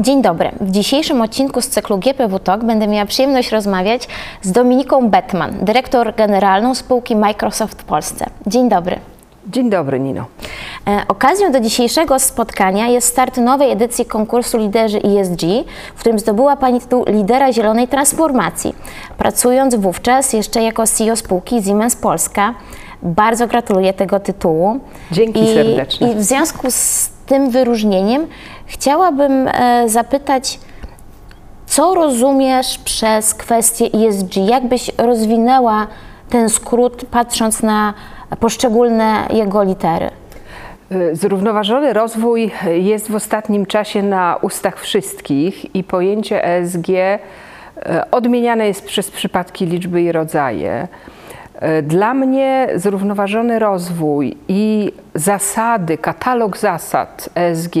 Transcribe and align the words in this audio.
Dzień 0.00 0.22
dobry. 0.22 0.50
W 0.60 0.70
dzisiejszym 0.70 1.22
odcinku 1.22 1.60
z 1.60 1.68
cyklu 1.68 1.98
GPW 1.98 2.38
Talk 2.38 2.64
będę 2.64 2.88
miała 2.88 3.06
przyjemność 3.06 3.52
rozmawiać 3.52 4.08
z 4.42 4.52
Dominiką 4.52 5.10
Bettman, 5.10 5.52
dyrektor 5.60 6.14
generalną 6.14 6.74
spółki 6.74 7.16
Microsoft 7.16 7.82
w 7.82 7.84
Polsce. 7.84 8.26
Dzień 8.46 8.68
dobry. 8.68 8.98
Dzień 9.46 9.70
dobry, 9.70 10.00
Nino. 10.00 10.24
E, 10.88 11.02
okazją 11.08 11.52
do 11.52 11.60
dzisiejszego 11.60 12.18
spotkania 12.18 12.88
jest 12.88 13.08
start 13.08 13.36
nowej 13.36 13.70
edycji 13.70 14.04
konkursu 14.04 14.58
Liderzy 14.58 14.98
ESG, 15.02 15.42
w 15.94 16.00
którym 16.00 16.18
zdobyła 16.18 16.56
Pani 16.56 16.80
tytuł 16.80 17.04
lidera 17.06 17.52
zielonej 17.52 17.88
transformacji, 17.88 18.74
pracując 19.18 19.74
wówczas 19.74 20.32
jeszcze 20.32 20.62
jako 20.62 20.86
CEO 20.86 21.16
spółki 21.16 21.62
Siemens 21.62 21.96
Polska. 21.96 22.54
Bardzo 23.02 23.46
gratuluję 23.46 23.92
tego 23.92 24.20
tytułu. 24.20 24.80
Dzięki 25.12 25.42
I, 25.42 25.54
serdecznie. 25.54 26.12
I 26.12 26.14
w 26.14 26.22
związku 26.22 26.66
z 26.70 27.10
tym 27.26 27.50
wyróżnieniem 27.50 28.26
chciałabym 28.66 29.48
e, 29.48 29.88
zapytać, 29.88 30.60
co 31.66 31.94
rozumiesz 31.94 32.78
przez 32.78 33.34
kwestię 33.34 33.86
ESG? 34.08 34.36
Jak 34.36 34.68
byś 34.68 34.90
rozwinęła 34.98 35.86
ten 36.30 36.50
skrót, 36.50 37.04
patrząc 37.10 37.62
na 37.62 37.94
poszczególne 38.40 39.26
jego 39.32 39.62
litery? 39.62 40.10
Zrównoważony 41.12 41.92
rozwój 41.92 42.50
jest 42.74 43.10
w 43.10 43.14
ostatnim 43.14 43.66
czasie 43.66 44.02
na 44.02 44.36
ustach 44.42 44.80
wszystkich 44.80 45.74
i 45.74 45.84
pojęcie 45.84 46.44
ESG 46.44 46.88
e, 46.90 47.20
odmieniane 48.10 48.66
jest 48.66 48.84
przez 48.84 49.10
przypadki, 49.10 49.66
liczby 49.66 50.02
i 50.02 50.12
rodzaje. 50.12 50.88
E, 51.54 51.82
Dla 51.82 52.14
mnie 52.14 52.68
zrównoważony 52.74 53.58
rozwój 53.58 54.36
i 54.48 54.92
zasady, 55.14 55.98
katalog 55.98 56.56
zasad 56.58 57.28
ESG 57.34 57.74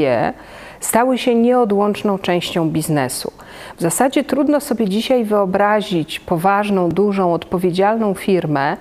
stały 0.80 1.18
się 1.18 1.34
nieodłączną 1.34 2.18
częścią 2.18 2.70
biznesu. 2.70 3.32
W 3.76 3.80
zasadzie 3.80 4.24
trudno 4.24 4.60
sobie 4.60 4.88
dzisiaj 4.88 5.24
wyobrazić 5.24 6.20
poważną, 6.20 6.88
dużą, 6.88 7.32
odpowiedzialną 7.32 8.14
firmę, 8.14 8.76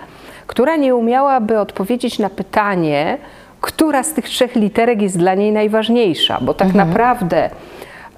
która 0.48 0.76
nie 0.76 0.96
umiałaby 0.96 1.60
odpowiedzieć 1.60 2.20
na 2.20 2.30
pytanie, 2.30 3.18
która 3.62 4.04
z 4.04 4.14
tych 4.14 4.26
trzech 4.26 4.56
literek 4.56 5.02
jest 5.02 5.18
dla 5.18 5.36
niej 5.36 5.52
najważniejsza, 5.52 6.40
bo 6.42 6.54
tak 6.54 6.74
naprawdę 6.74 7.50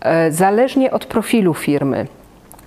e, 0.01 0.31
zależnie 0.31 0.91
od 0.91 1.05
profilu 1.05 1.53
firmy 1.53 2.07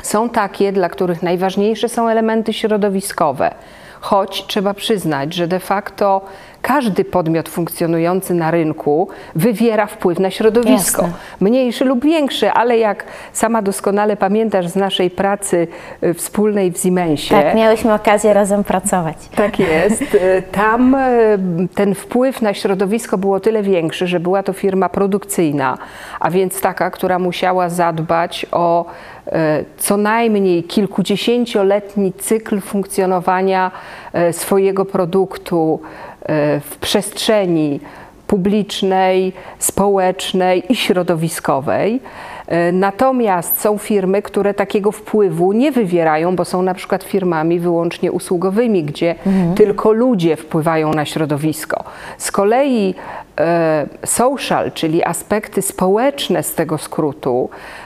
są 0.02 0.28
takie, 0.28 0.72
dla 0.72 0.89
których 0.89 1.22
najważniejsze 1.22 1.89
są 1.89 2.08
elementy 2.08 2.52
środowiskowe, 2.52 3.55
choć 4.00 4.47
trzeba 4.47 4.74
przyznać, 4.74 5.34
że 5.34 5.48
de 5.48 5.61
facto 5.61 6.20
każdy 6.62 7.05
podmiot 7.05 7.48
funkcjonujący 7.48 8.34
na 8.34 8.50
rynku 8.50 9.08
wywiera 9.34 9.86
wpływ 9.86 10.19
na 10.19 10.30
środowisko. 10.30 11.02
Jasne. 11.02 11.19
Mniejszy 11.41 11.84
lub 11.84 12.05
większy, 12.05 12.50
ale 12.50 12.78
jak 12.78 13.05
sama 13.33 13.62
doskonale 13.62 14.17
pamiętasz 14.17 14.69
z 14.69 14.77
naszej 14.77 15.11
pracy 15.11 15.69
y, 16.02 16.14
wspólnej 16.14 16.72
w 16.72 16.78
Siemensie, 16.78 17.34
Tak, 17.34 17.55
miałyśmy 17.55 17.94
okazję 17.94 18.33
razem 18.34 18.64
pracować. 18.64 19.17
tak 19.36 19.58
jest. 19.58 20.02
E, 20.02 20.42
Tam 20.42 20.94
e, 20.94 21.08
ten 21.75 21.94
wpływ 21.94 22.42
na 22.42 22.55
środowisko 22.55 23.19
był 23.19 23.33
o 23.34 23.41
tyle 23.41 23.62
większy, 23.62 24.06
że 24.06 24.20
była 24.20 24.42
to 24.42 24.52
firma 24.52 24.89
produkcyjna, 24.89 25.78
a 26.20 26.30
więc 26.30 26.61
taka, 26.61 26.91
która 26.91 27.19
musiała 27.19 27.69
zadbać 27.69 28.47
o 28.52 28.84
co 29.77 29.97
najmniej 29.97 30.64
kilkudziesięcioletni 30.64 32.12
cykl 32.12 32.61
funkcjonowania 32.61 33.70
swojego 34.33 34.84
produktu 34.84 35.80
w 36.61 36.77
przestrzeni 36.81 37.81
publicznej, 38.31 39.33
społecznej 39.59 40.73
i 40.73 40.77
środowiskowej. 40.77 42.01
E, 42.47 42.73
Natomiast 42.73 43.61
są 43.61 43.79
firmy, 43.79 44.23
które 44.23 44.55
takiego 44.55 44.93
wpływu 44.93 45.53
nie 45.53 45.73
wywierają, 45.73 46.37
bo 46.37 46.45
są 46.45 46.63
na 46.63 46.75
przykład 46.75 47.05
firmami 47.05 47.61
wyłącznie 47.61 48.13
usługowymi, 48.13 48.85
gdzie 48.85 49.15
tylko 49.57 49.92
ludzie 49.92 50.36
wpływają 50.36 50.92
na 50.92 51.05
środowisko. 51.05 51.85
Z 52.19 52.33
kolei 52.33 52.95
e, 53.39 53.86
social, 54.05 54.73
czyli 54.73 55.05
aspekty 55.05 55.63
społeczne 55.63 56.42
z 56.42 56.55
tego 56.55 56.79
skrótu, 56.79 57.51
e, 57.51 57.80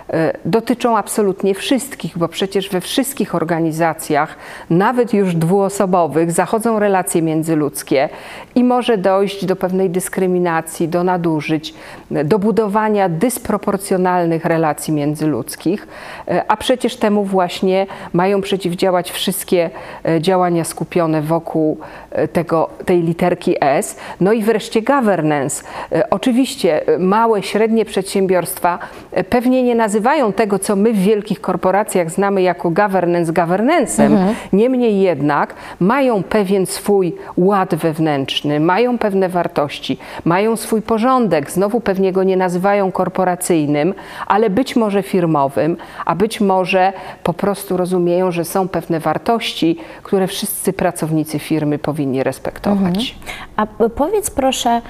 dotyczą 0.44 0.96
absolutnie 0.96 1.54
wszystkich, 1.54 2.18
bo 2.18 2.28
przecież 2.28 2.68
we 2.68 2.80
wszystkich 2.80 3.34
organizacjach, 3.34 4.36
nawet 4.70 5.14
już 5.14 5.34
dwuosobowych, 5.34 6.32
zachodzą 6.32 6.78
relacje 6.78 7.22
międzyludzkie 7.22 8.08
i 8.54 8.64
może 8.64 8.98
dojść 8.98 9.44
do 9.44 9.56
pewnej 9.56 9.90
dyskryminacji, 9.90 10.88
do 10.88 11.04
nadużyć, 11.04 11.74
do 12.10 12.38
budowania 12.38 13.08
dysproporcjonalnych 13.08 14.44
relacji 14.44 14.94
międzyludzkich, 14.94 15.88
e, 16.28 16.44
a 16.48 16.56
przecież 16.56 16.96
temu 16.96 17.24
właśnie 17.24 17.86
mają 18.12 18.40
przeciwdziałać 18.40 19.10
wszystkie 19.12 19.70
e, 20.04 20.20
działania 20.20 20.64
skupione 20.64 21.22
wokół 21.22 21.78
e, 21.80 22.03
tego, 22.32 22.68
tej 22.84 23.02
literki 23.02 23.56
S. 23.60 23.96
No 24.20 24.32
i 24.32 24.42
wreszcie 24.42 24.82
governance. 24.82 25.64
E, 25.92 26.10
Oczywiście 26.10 26.88
e, 26.88 26.98
małe, 26.98 27.42
średnie 27.42 27.84
przedsiębiorstwa 27.84 28.78
e, 29.12 29.24
pewnie 29.24 29.62
nie 29.62 29.74
nazywają 29.74 30.32
tego, 30.32 30.58
co 30.58 30.76
my 30.76 30.92
w 30.92 30.98
wielkich 30.98 31.40
korporacjach 31.40 32.10
znamy 32.10 32.42
jako 32.42 32.70
governance 32.70 33.32
governance'em. 33.32 34.16
Niemniej 34.52 35.00
jednak 35.00 35.54
mają 35.80 36.22
pewien 36.22 36.66
swój 36.66 37.14
ład 37.36 37.74
wewnętrzny, 37.74 38.60
mają 38.60 38.98
pewne 38.98 39.28
wartości, 39.28 39.98
mają 40.24 40.56
swój 40.56 40.82
porządek. 40.82 41.50
Znowu 41.50 41.80
pewnie 41.80 42.12
go 42.12 42.22
nie 42.22 42.36
nazywają 42.36 42.92
korporacyjnym, 42.92 43.94
ale 44.26 44.50
być 44.50 44.76
może 44.76 45.02
firmowym, 45.02 45.76
a 46.04 46.14
być 46.14 46.40
może 46.40 46.92
po 47.22 47.32
prostu 47.32 47.76
rozumieją, 47.76 48.30
że 48.30 48.44
są 48.44 48.68
pewne 48.68 49.00
wartości, 49.00 49.78
które 50.02 50.26
wszyscy 50.26 50.72
pracownicy 50.72 51.38
firmy 51.38 51.78
powinni 51.78 52.03
respektować. 52.22 53.16
A 53.56 53.66
p- 53.66 53.88
powiedz 53.90 54.30
proszę, 54.30 54.80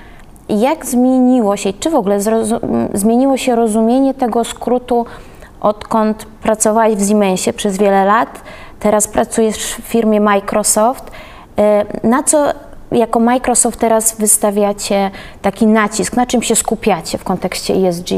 jak 0.48 0.86
zmieniło 0.86 1.56
się, 1.56 1.72
czy 1.72 1.90
w 1.90 1.94
ogóle 1.94 2.18
zmieniło 2.94 3.36
się 3.36 3.56
rozumienie 3.56 4.14
tego 4.14 4.44
skrótu, 4.44 5.06
odkąd 5.60 6.24
pracowałeś 6.24 6.94
w 6.94 7.08
Siemensie 7.08 7.52
przez 7.52 7.76
wiele 7.78 8.04
lat, 8.04 8.40
teraz 8.80 9.08
pracujesz 9.08 9.74
w 9.74 9.80
firmie 9.82 10.20
Microsoft. 10.20 11.10
E, 11.58 11.84
Na 12.08 12.22
co 12.22 12.44
jako 12.92 13.20
Microsoft 13.20 13.80
teraz 13.80 14.16
wystawiacie 14.20 15.10
taki 15.42 15.66
nacisk, 15.66 16.16
na 16.16 16.26
czym 16.26 16.42
się 16.42 16.56
skupiacie 16.56 17.18
w 17.18 17.24
kontekście 17.24 17.74
ESG? 17.74 18.08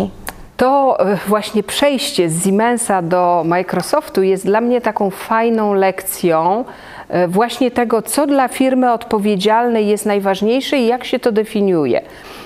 To 0.57 0.97
e, 1.01 1.19
właśnie 1.29 1.63
przejście 1.63 2.31
z 2.31 2.45
Siemensa 2.45 3.03
do 3.03 3.43
Microsoftu 3.47 4.23
jest 4.23 4.45
dla 4.45 4.61
mnie 4.61 4.81
taką 4.81 5.11
fajną 5.11 5.75
lekcją 5.75 6.65
właśnie 7.29 7.71
tego, 7.71 8.03
co 8.03 8.27
dla 8.27 8.49
firmy 8.49 8.93
odpowiedzialnej 8.93 9.87
jest 9.87 10.07
najważniejsze 10.07 10.79
i 10.79 10.87
jak 10.87 11.05
się 11.05 11.19
to 11.19 11.33
definiuje. 11.33 12.03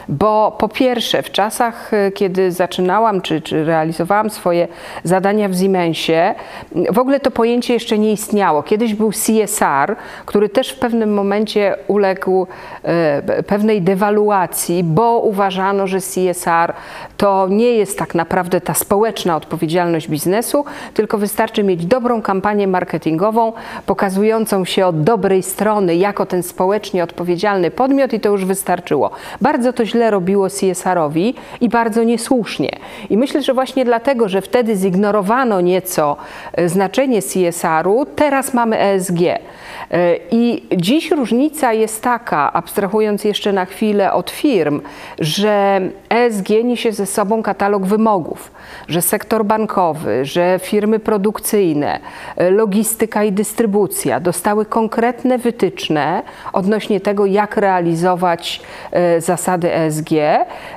Bo 0.08 0.56
po 0.58 0.68
pierwsze, 0.68 1.22
w 1.22 1.30
czasach, 1.30 1.94
e, 1.94 2.12
kiedy 2.12 2.52
zaczynałam 2.52 3.20
czy, 3.20 3.40
czy 3.40 3.64
realizowałam 3.64 4.30
swoje 4.30 4.68
zadania 5.04 5.48
w 5.48 5.56
Siemensie, 5.56 6.34
w 6.92 6.98
ogóle 6.98 7.20
to 7.20 7.30
pojęcie 7.30 7.74
jeszcze 7.74 7.98
nie 7.98 8.12
istniało. 8.12 8.62
Kiedyś 8.62 8.94
był 8.94 9.10
CSR, 9.12 9.96
który 10.26 10.48
też 10.48 10.70
w 10.70 10.78
pewnym 10.78 11.14
momencie 11.14 11.76
uległ 11.88 12.46
e, 12.82 13.42
pewnej 13.42 13.82
dewaluacji, 13.82 14.84
bo 14.84 15.18
uważano, 15.18 15.86
że 15.86 15.98
CSR 16.00 16.74
to 17.16 17.48
nie 17.48 17.72
jest 17.72 17.98
tak 17.98 18.14
naprawdę 18.14 18.60
ta 18.60 18.74
społeczna 18.74 19.36
odpowiedzialność 19.36 20.08
biznesu, 20.08 20.64
tylko 20.94 21.18
wystarczy 21.18 21.62
mieć 21.62 21.86
dobrą 21.86 22.22
kampanię 22.22 22.66
marketingową, 22.66 23.52
pokazującą 23.86 24.64
się 24.64 24.86
od 24.86 25.02
dobrej 25.02 25.42
strony 25.42 25.96
jako 25.96 26.26
ten 26.26 26.42
społecznie 26.42 27.04
odpowiedzialny 27.04 27.70
podmiot 27.70 28.12
i 28.12 28.20
to 28.20 28.28
już 28.28 28.44
wystarczyło. 28.44 29.10
Bardzo 29.40 29.72
to 29.72 29.84
źle 29.90 30.10
robiło 30.10 30.48
CSR-owi 30.48 31.34
i 31.60 31.68
bardzo 31.68 32.02
niesłusznie. 32.02 32.70
I 33.10 33.16
myślę, 33.16 33.42
że 33.42 33.54
właśnie 33.54 33.84
dlatego, 33.84 34.28
że 34.28 34.42
wtedy 34.42 34.76
zignorowano 34.76 35.60
nieco 35.60 36.16
e, 36.52 36.68
znaczenie 36.68 37.22
CSR-u, 37.22 38.06
teraz 38.16 38.54
mamy 38.54 38.78
ESG. 38.78 39.20
E, 39.20 40.16
I 40.30 40.66
dziś 40.76 41.10
różnica 41.10 41.72
jest 41.72 42.02
taka, 42.02 42.52
abstrahując 42.52 43.24
jeszcze 43.24 43.52
na 43.52 43.64
chwilę 43.64 44.12
od 44.12 44.30
firm, 44.30 44.80
że 45.18 45.80
ESG 46.08 46.48
niesie 46.64 46.92
ze 46.92 47.06
sobą 47.06 47.42
katalog 47.42 47.86
wymogów, 47.86 48.52
że 48.88 49.02
sektor 49.02 49.44
bankowy, 49.44 50.24
że 50.24 50.60
firmy 50.62 50.98
produkcyjne, 50.98 52.00
e, 52.36 52.50
logistyka 52.50 53.24
i 53.24 53.32
dystrybucja, 53.32 54.20
dostały 54.20 54.64
konkretne 54.66 55.38
wytyczne 55.38 56.22
odnośnie 56.52 57.00
tego, 57.00 57.26
jak 57.26 57.56
realizować 57.56 58.60
zasady 59.18 59.74
ESG. 59.74 59.79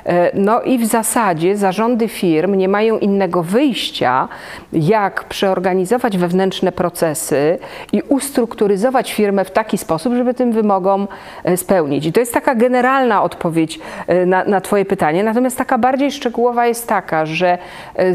E, 0.04 0.30
no 0.34 0.62
i 0.62 0.78
w 0.78 0.86
zasadzie 0.86 1.56
zarządy 1.56 2.08
firm 2.08 2.54
nie 2.54 2.68
mają 2.68 2.98
innego 2.98 3.42
wyjścia, 3.42 4.28
jak 4.72 5.24
przeorganizować 5.24 6.18
wewnętrzne 6.18 6.72
procesy 6.72 7.58
i 7.92 8.02
ustrukturyzować 8.02 9.12
firmę 9.12 9.44
w 9.44 9.50
taki 9.50 9.78
sposób, 9.78 10.14
żeby 10.14 10.34
tym 10.34 10.52
wymogom 10.52 11.08
e, 11.44 11.56
spełnić. 11.56 12.06
I 12.06 12.12
to 12.12 12.20
jest 12.20 12.34
taka 12.34 12.54
generalna 12.54 13.22
odpowiedź 13.22 13.80
e, 14.06 14.26
na, 14.26 14.44
na 14.44 14.60
Twoje 14.60 14.84
pytanie. 14.84 15.24
Natomiast 15.24 15.58
taka 15.58 15.78
bardziej 15.78 16.12
szczegółowa 16.12 16.66
jest 16.66 16.88
taka, 16.88 17.26
że 17.26 17.58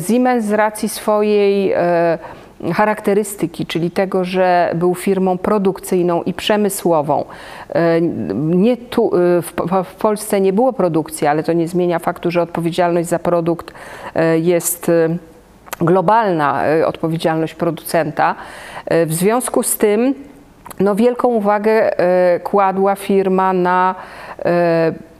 Siemens 0.07 0.45
z 0.45 0.53
racji 0.53 0.89
swojej 0.89 1.73
charakterystyki, 2.73 3.65
czyli 3.65 3.91
tego, 3.91 4.23
że 4.23 4.71
był 4.75 4.95
firmą 4.95 5.37
produkcyjną 5.37 6.23
i 6.23 6.33
przemysłową. 6.33 7.25
E, 7.69 8.01
Nie 8.01 8.77
tu, 8.77 9.11
e, 9.15 9.41
w, 9.41 9.53
w 9.83 9.95
Polsce 9.95 10.41
nie 10.41 10.53
było 10.53 10.73
produkcji, 10.73 11.27
ale 11.27 11.43
to 11.43 11.53
nie 11.53 11.67
zmienia 11.67 11.99
faktu, 11.99 12.31
że 12.31 12.41
odpowiedzialność 12.41 13.09
za 13.09 13.19
produkt 13.19 13.73
e, 14.15 14.39
jest 14.39 14.91
globalna, 15.81 16.61
odpowiedzialność 16.85 17.55
producenta. 17.55 18.35
W 19.05 19.13
związku 19.13 19.63
z 19.63 19.77
tym 19.77 20.13
no, 20.79 20.95
wielką 20.95 21.27
uwagę 21.27 21.91
kładła 22.43 22.95
firma 22.95 23.53
na 23.53 23.95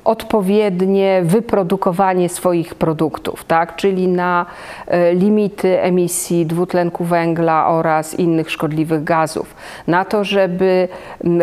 odpowiednie 0.06 1.22
wyprodukowanie 1.24 2.30
swoich 2.30 2.75
produktów, 2.75 3.44
tak? 3.44 3.75
czyli 3.75 4.07
na 4.07 4.46
e, 4.88 5.13
limity 5.13 5.81
emisji 5.81 6.46
dwutlenku 6.46 7.04
węgla 7.04 7.68
oraz 7.68 8.13
innych 8.19 8.51
szkodliwych 8.51 9.04
gazów, 9.04 9.56
na 9.88 10.06
to, 10.06 10.24
żeby 10.24 10.88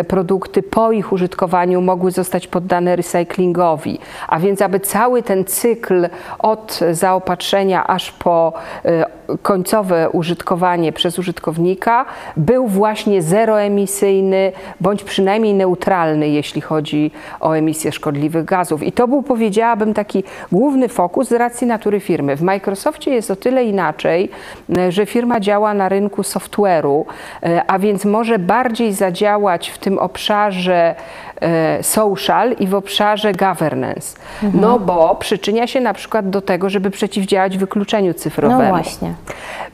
produkty 0.09 0.63
po 0.63 0.93
ich 0.93 1.13
użytkowaniu 1.13 1.81
mogły 1.81 2.11
zostać 2.11 2.47
poddane 2.47 2.97
recyklingowi, 2.97 3.99
a 4.29 4.39
więc 4.39 4.63
aby 4.63 4.81
cały 4.81 5.23
ten 5.23 5.45
cykl 5.45 6.09
od 6.39 6.81
zaopatrzenia 6.93 7.87
aż 7.87 8.13
po 8.13 8.53
e, 8.85 9.16
końcowe 9.43 10.11
użytkowanie 10.11 10.93
przez 10.93 11.19
użytkownika 11.19 12.05
był 12.37 12.67
właśnie 12.67 13.23
zeroemisyjny 13.23 14.53
bądź 14.81 15.05
przynajmniej 15.05 15.55
neutralny, 15.55 16.29
jeśli 16.29 16.61
chodzi 16.61 17.11
o 17.41 17.53
emisję 17.53 17.93
szkodliwych 17.93 18.45
gazów. 18.45 18.83
I 18.83 18.93
to 18.93 19.09
był, 19.09 19.23
powiedziałabym, 19.23 19.95
taki 19.95 20.25
główny 20.53 20.89
fokus 20.89 21.29
z 21.29 21.33
racji 21.33 21.67
natury 21.67 22.01
firmy. 22.01 22.37
W 22.37 22.43
Microsoftie 22.43 23.11
jest 23.11 23.31
o 23.31 23.37
tyle 23.37 23.65
inaczej, 23.65 24.31
e, 24.79 24.93
że 24.93 25.07
firma 25.07 25.41
działa 25.41 25.75
na 25.75 25.89
rynku 25.89 26.23
software'u, 26.23 27.05
e, 27.43 27.63
a 27.67 27.79
więc 27.79 28.05
może 28.05 28.39
bardziej 28.39 28.93
zadziałać 28.93 29.71
w 29.71 29.79
tym 29.79 29.99
obszarze 29.99 30.95
social 31.83 32.53
i 32.53 32.67
w 32.67 32.75
obszarze 32.75 33.33
governance. 33.33 34.17
No 34.55 34.79
bo 34.79 35.15
przyczynia 35.15 35.67
się 35.67 35.81
na 35.81 35.95
przykład 35.95 36.31
do 36.31 36.41
tego, 36.41 36.71
żeby 36.71 36.91
przeciwdziałać 36.91 37.59
wykluczeniu 37.59 38.15
cyfrowemu. 38.15 38.63
No 38.63 38.69
właśnie. 38.69 39.15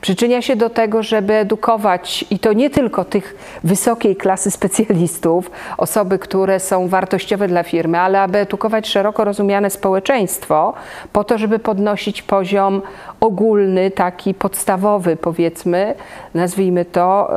Przyczynia 0.03 0.41
się 0.41 0.55
do 0.55 0.69
tego, 0.69 1.03
żeby 1.03 1.33
edukować 1.33 2.25
i 2.29 2.39
to 2.39 2.53
nie 2.53 2.69
tylko 2.69 3.05
tych 3.05 3.35
wysokiej 3.63 4.15
klasy 4.15 4.51
specjalistów, 4.51 5.51
osoby, 5.77 6.19
które 6.19 6.59
są 6.59 6.87
wartościowe 6.87 7.47
dla 7.47 7.63
firmy, 7.63 7.99
ale 7.99 8.21
aby 8.21 8.37
edukować 8.37 8.87
szeroko 8.87 9.23
rozumiane 9.23 9.69
społeczeństwo, 9.69 10.73
po 11.13 11.23
to, 11.23 11.37
żeby 11.37 11.59
podnosić 11.59 12.21
poziom 12.21 12.81
ogólny, 13.19 13.91
taki 13.91 14.33
podstawowy, 14.33 15.15
powiedzmy, 15.15 15.95
nazwijmy 16.33 16.85
to, 16.85 17.31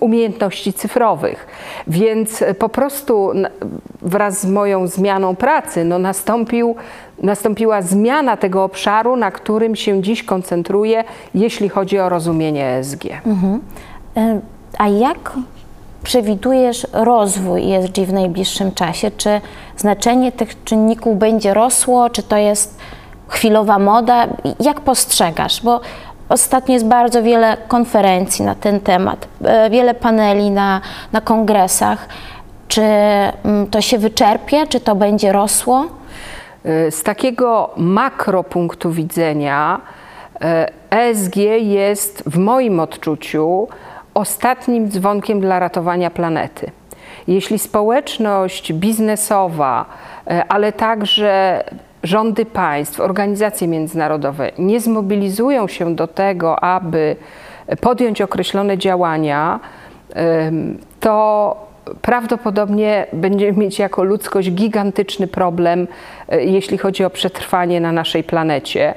umiejętności 0.00 0.72
cyfrowych. 0.72 1.46
Więc 1.86 2.44
po 2.58 2.68
prostu 2.68 3.32
wraz 4.02 4.40
z 4.40 4.46
moją 4.46 4.86
zmianą 4.86 5.36
pracy 5.36 5.84
no, 5.84 5.98
nastąpił 5.98 6.76
nastąpiła 7.22 7.82
zmiana 7.82 8.36
tego 8.36 8.64
obszaru, 8.64 9.16
na 9.16 9.30
którym 9.30 9.76
się 9.76 10.02
dziś 10.02 10.22
koncentruję, 10.22 11.04
jeśli 11.34 11.68
chodzi 11.68 11.98
o 11.98 12.08
rozumienie 12.08 12.66
ESG. 12.66 13.04
Y, 13.04 14.40
A 14.78 14.88
jak 14.88 15.32
przewidujesz 16.02 16.86
rozwój 16.92 17.74
ESG 17.74 17.98
w 17.98 18.12
najbliższym 18.12 18.72
czasie? 18.72 19.10
Czy 19.10 19.40
znaczenie 19.76 20.32
tych 20.32 20.64
czynników 20.64 21.18
będzie 21.18 21.54
rosło, 21.54 22.10
czy 22.10 22.22
to 22.22 22.36
jest 22.36 22.78
chwilowa 23.28 23.78
moda? 23.78 24.26
Jak 24.60 24.80
postrzegasz? 24.80 25.62
Bo 25.62 25.80
ostatnio 26.28 26.74
jest 26.74 26.86
bardzo 26.86 27.22
wiele 27.22 27.56
konferencji 27.68 28.44
na 28.44 28.54
ten 28.54 28.80
temat, 28.80 29.28
e, 29.44 29.70
wiele 29.70 29.94
paneli 29.94 30.50
na, 30.50 30.80
na 31.12 31.20
kongresach. 31.20 32.08
Czy 32.68 32.82
mm, 32.82 33.66
to 33.70 33.80
się 33.80 33.98
wyczerpie, 33.98 34.66
czy 34.66 34.80
to 34.80 34.94
będzie 34.94 35.32
rosło? 35.32 35.86
Z 36.90 37.02
takiego 37.02 37.70
makro 37.76 38.44
punktu 38.44 38.90
widzenia 38.90 39.80
e, 40.40 40.68
ESG 40.90 41.36
jest 41.58 42.22
w 42.26 42.38
moim 42.38 42.80
odczuciu 42.80 43.68
ostatnim 44.14 44.88
dzwonkiem 44.88 45.40
dla 45.40 45.58
ratowania 45.58 46.10
planety. 46.10 46.70
Jeśli 47.28 47.58
społeczność 47.58 48.72
biznesowa, 48.72 49.84
e, 50.26 50.44
ale 50.48 50.72
także 50.72 51.64
rządy 52.02 52.44
państw, 52.44 53.00
organizacje 53.00 53.68
międzynarodowe 53.68 54.50
nie 54.58 54.80
zmobilizują 54.80 55.68
się 55.68 55.94
do 55.94 56.06
tego, 56.06 56.64
aby 56.64 57.16
podjąć 57.80 58.22
określone 58.22 58.78
działania, 58.78 59.60
to 61.00 61.56
prawdopodobnie 62.02 63.06
będziemy 63.12 63.58
mieć 63.58 63.78
jako 63.78 64.04
ludzkość 64.04 64.50
gigantyczny 64.50 65.26
problem, 65.26 65.88
e, 66.28 66.44
jeśli 66.44 66.78
chodzi 66.78 67.04
o 67.04 67.10
przetrwanie 67.10 67.80
na 67.80 67.92
naszej 67.92 68.24
planecie. 68.24 68.94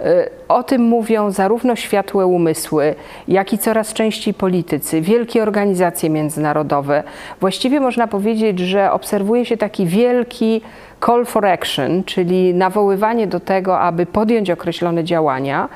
E, 0.00 0.28
O 0.48 0.62
tym 0.62 0.82
mówią 0.82 1.30
zarówno 1.30 1.76
światłe 1.76 2.26
umysły, 2.26 2.94
jak 3.28 3.52
i 3.52 3.58
coraz 3.58 3.92
częściej 3.92 4.34
politycy, 4.34 5.00
wielkie 5.00 5.42
organizacje 5.42 6.10
międzynarodowe. 6.10 7.02
Właściwie 7.40 7.80
można 7.80 8.06
powiedzieć, 8.06 8.58
że 8.58 8.92
obserwuje 8.92 9.44
się 9.44 9.56
taki 9.56 9.86
wielki 9.86 10.60
call 11.06 11.24
for 11.24 11.46
action, 11.46 12.04
czyli 12.04 12.54
nawoływanie 12.54 13.26
do 13.26 13.40
tego, 13.40 13.80
aby 13.80 14.06
podjąć 14.06 14.50
określone 14.50 15.04
działania. 15.04 15.68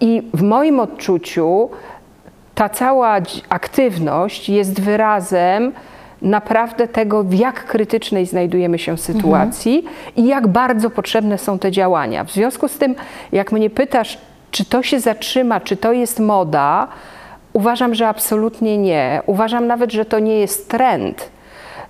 I 0.00 0.22
w 0.34 0.42
moim 0.42 0.80
odczuciu 0.80 1.70
ta 2.58 2.68
cała 2.68 3.16
aktywność 3.48 4.48
jest 4.48 4.80
wyrazem 4.80 5.72
naprawdę 6.22 6.88
tego, 6.88 7.24
w 7.24 7.34
jak 7.34 7.64
krytycznej 7.64 8.26
znajdujemy 8.26 8.78
się 8.78 8.98
sytuacji 8.98 9.84
i 10.16 10.26
jak 10.26 10.46
bardzo 10.46 10.90
potrzebne 10.90 11.38
są 11.38 11.58
te 11.58 11.70
działania. 11.70 12.24
W 12.24 12.32
związku 12.32 12.68
z 12.68 12.78
tym, 12.78 12.94
jak 13.32 13.52
mnie 13.52 13.70
pytasz, 13.70 14.18
czy 14.50 14.64
to 14.64 14.82
się 14.82 15.00
zatrzyma, 15.00 15.60
czy 15.60 15.76
to 15.76 15.92
jest 15.92 16.20
moda, 16.20 16.88
uważam, 17.52 17.94
że 17.94 18.08
absolutnie 18.08 18.78
nie. 18.78 19.22
Uważam 19.26 19.66
nawet, 19.66 19.92
że 19.92 20.04
to 20.04 20.18
nie 20.18 20.38
jest 20.38 20.70
trend. 20.70 21.30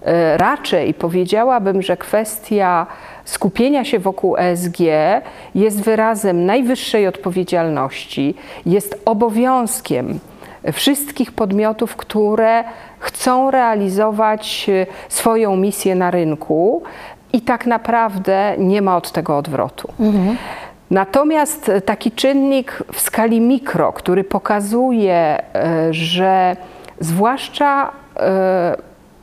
E, 0.03 0.37
Raczej 0.37 0.95
powiedziałabym, 0.95 1.83
że 1.83 1.97
kwestia 1.97 2.87
skupienia 3.25 3.85
się 3.85 3.99
wokół 3.99 4.37
ESG 4.37 4.79
jest 5.55 5.83
wyrazem 5.83 6.47
najwyższej 6.47 7.07
odpowiedzialności, 7.07 8.35
jest 8.67 9.03
obowiązkiem 9.05 10.21
wszystkich 10.73 11.33
podmiotów, 11.33 11.97
które 11.97 12.65
chcą 12.99 13.51
realizować 13.51 14.67
e, 14.69 14.87
swoją 15.09 15.57
misję 15.57 15.95
na 15.95 16.11
rynku 16.11 16.83
i 17.33 17.41
tak 17.41 17.67
naprawdę 17.67 18.55
nie 18.59 18.83
ma 18.83 18.97
od 18.97 19.13
tego 19.13 19.37
odwrotu. 19.37 19.93
Natomiast 20.91 21.71
taki 21.85 22.13
czynnik 22.13 22.83
w 22.93 23.01
skali 23.01 23.41
mikro, 23.41 23.93
który 23.93 24.25
pokazuje, 24.25 25.15
e, 25.15 25.89
że 25.91 26.57
zwłaszcza 27.01 27.93
e, 28.17 28.77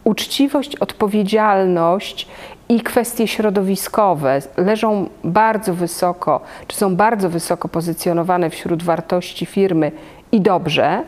uczciwość, 0.04 0.75
odpowiedzialność 0.75 2.27
i 2.70 2.82
kwestie 2.82 3.27
środowiskowe 3.27 4.39
leżą 4.58 5.10
bardzo 5.24 5.74
wysoko, 5.74 6.42
czy 6.68 6.77
są 6.77 6.96
bardzo 6.96 7.30
wysoko 7.30 7.68
pozycjonowane 7.68 8.50
wśród 8.50 8.84
wartości 8.84 9.46
firmy 9.46 9.92
i 10.32 10.42
dobrze, 10.42 11.04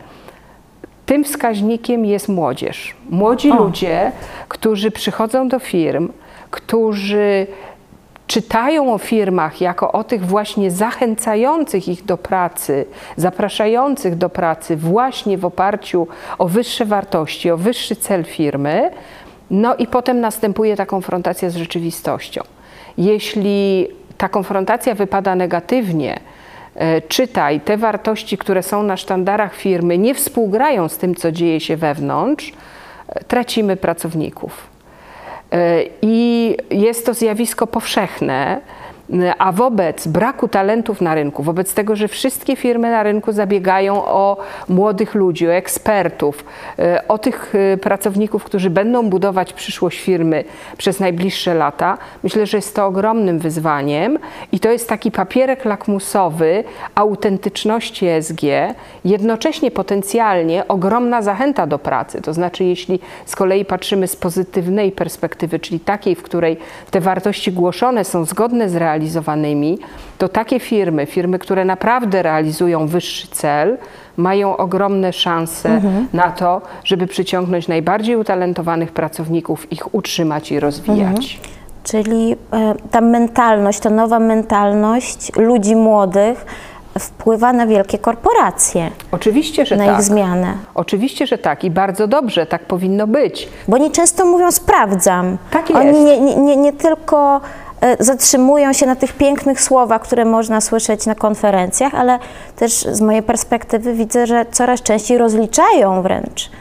tym 1.08 1.24
wskaźnikiem 1.24 2.06
jest 2.06 2.30
młodzież. 2.30 2.96
Młodzi 3.10 3.50
ludzie, 3.50 4.12
którzy 4.48 4.92
przychodzą 4.92 5.48
do 5.48 5.60
firm, 5.60 6.10
którzy 6.52 7.48
czytają 8.28 8.94
o 8.94 8.98
firmach 8.98 9.62
jako 9.62 9.92
o 9.92 10.04
tych 10.04 10.26
właśnie 10.26 10.72
zachęcających 10.72 11.88
ich 11.88 12.06
do 12.06 12.18
pracy, 12.18 12.86
zapraszających 13.16 14.16
do 14.16 14.30
pracy 14.30 14.76
właśnie 14.76 15.38
w 15.38 15.46
oparciu 15.46 16.08
o 16.38 16.48
wyższe 16.48 16.86
wartości, 16.86 17.52
o 17.52 17.58
wyższy 17.58 17.96
cel 17.96 18.24
firmy, 18.24 18.92
no 19.52 19.76
i 19.76 19.88
potem 19.88 20.20
następuje 20.20 20.76
ta 20.76 20.86
konfrontacja 20.86 21.50
z 21.50 21.56
rzeczywistością. 21.56 22.42
Jeśli 22.98 23.88
ta 24.18 24.30
konfrontacja 24.30 24.96
wypada 24.96 25.36
negatywnie, 25.36 26.20
czytaj, 27.08 27.62
te 27.62 27.78
wartości, 27.78 28.38
które 28.38 28.64
są 28.64 28.84
na 28.84 28.98
sztandarach 28.98 29.56
firmy, 29.56 29.98
nie 29.98 30.16
współgrają 30.16 30.90
z 30.90 30.98
tym, 30.98 31.16
co 31.16 31.32
dzieje 31.32 31.60
się 31.60 31.78
wewnątrz, 31.78 32.54
e, 33.10 33.24
tracimy 33.24 33.78
pracowników. 33.78 34.68
E, 35.52 35.80
I 36.02 36.58
jest 36.70 37.06
to 37.06 37.14
zjawisko 37.14 37.68
powszechne. 37.68 38.62
A 39.38 39.52
wobec 39.52 40.08
braku 40.08 40.48
talentów 40.48 41.02
na 41.02 41.16
rynku, 41.16 41.44
wobec 41.44 41.74
tego, 41.74 41.96
że 41.96 42.08
wszystkie 42.08 42.56
firmy 42.56 42.92
na 42.92 43.04
rynku 43.04 43.32
zabiegają 43.32 44.06
o 44.06 44.38
młodych 44.70 45.16
ludzi, 45.16 45.48
o 45.48 45.54
ekspertów, 45.54 46.46
e, 46.80 47.08
o 47.08 47.18
tych 47.18 47.54
e, 47.56 47.78
pracowników, 47.78 48.44
którzy 48.44 48.70
będą 48.70 49.10
budować 49.10 49.54
przyszłość 49.54 50.00
firmy 50.00 50.44
przez 50.78 51.00
najbliższe 51.00 51.54
lata, 51.54 51.98
myślę, 52.24 52.46
że 52.46 52.58
jest 52.58 52.76
to 52.76 52.86
ogromnym 52.86 53.40
wyzwaniem 53.40 54.20
i 54.52 54.60
to 54.60 54.72
jest 54.72 54.90
taki 54.90 55.12
papierek 55.12 55.66
lakmusowy 55.66 56.64
autentyczności 56.96 58.08
ESG, 58.08 58.42
jednocześnie 59.06 59.72
potencjalnie 59.72 60.68
ogromna 60.68 61.22
zachęta 61.22 61.68
do 61.68 61.80
pracy. 61.80 62.22
To 62.22 62.34
znaczy, 62.34 62.64
jeśli 62.64 63.00
z 63.26 63.36
kolei 63.36 63.66
patrzymy 63.66 64.08
z 64.08 64.16
pozytywnej 64.16 64.92
perspektywy, 64.92 65.60
czyli 65.60 65.80
takiej, 65.80 66.16
w 66.16 66.24
której 66.24 66.58
te 66.92 67.02
wartości 67.02 67.52
głoszone 67.52 68.06
są 68.06 68.26
zgodne 68.26 68.70
z 68.70 68.76
realizacją, 68.76 68.97
realizowanymi, 68.98 69.78
to 70.18 70.30
takie 70.30 70.60
firmy, 70.60 71.06
firmy, 71.06 71.40
które 71.40 71.66
naprawdę 71.66 72.24
realizują 72.24 72.88
wyższy 72.88 73.28
cel, 73.28 73.78
mają 74.18 74.58
ogromne 74.58 75.14
szanse 75.14 75.70
mhm. 75.70 76.08
na 76.14 76.32
to, 76.32 76.62
żeby 76.84 77.08
przyciągnąć 77.08 77.68
najbardziej 77.68 78.16
utalentowanych 78.16 78.92
pracowników, 78.92 79.72
ich 79.72 79.96
utrzymać 79.96 80.52
i 80.52 80.60
rozwijać. 80.60 81.36
Mhm. 81.36 81.58
Czyli 81.84 82.36
e, 82.54 82.76
ta 82.92 83.02
mentalność, 83.02 83.80
ta 83.80 83.90
nowa 83.90 84.20
mentalność 84.20 85.36
ludzi 85.36 85.76
młodych, 85.76 86.46
wpływa 87.00 87.54
na 87.54 87.68
wielkie 87.68 87.98
korporacje. 87.98 88.92
Oczywiście, 89.12 89.66
że 89.66 89.76
na 89.76 89.86
tak. 89.86 90.00
ich 90.00 90.06
zmianę. 90.06 90.54
Oczywiście, 90.76 91.28
że 91.28 91.38
tak 91.38 91.64
i 91.64 91.72
bardzo 91.72 92.08
dobrze, 92.08 92.46
tak 92.46 92.66
powinno 92.66 93.08
być. 93.08 93.50
Bo 93.68 93.76
oni 93.76 93.92
często 93.92 94.26
mówią 94.26 94.52
sprawdzam. 94.52 95.38
Tak 95.52 95.70
jest. 95.70 95.82
Oni 95.82 96.04
nie, 96.04 96.36
nie, 96.36 96.58
nie 96.58 96.74
tylko 96.74 97.42
E, 97.67 97.67
zatrzymują 98.00 98.74
się 98.74 98.86
na 98.86 98.96
tych 98.96 99.14
pięknych 99.14 99.62
słowach, 99.62 100.02
które 100.02 100.26
można 100.26 100.62
słyszeć 100.62 101.06
na 101.06 101.16
konferencjach, 101.16 101.96
ale 101.96 102.20
też 102.56 102.72
z 102.74 103.02
mojej 103.02 103.24
perspektywy 103.24 103.94
widzę, 103.94 104.28
że 104.28 104.46
coraz 104.52 104.82
częściej 104.82 105.18
rozliczają 105.18 106.02
wręcz, 106.02 106.52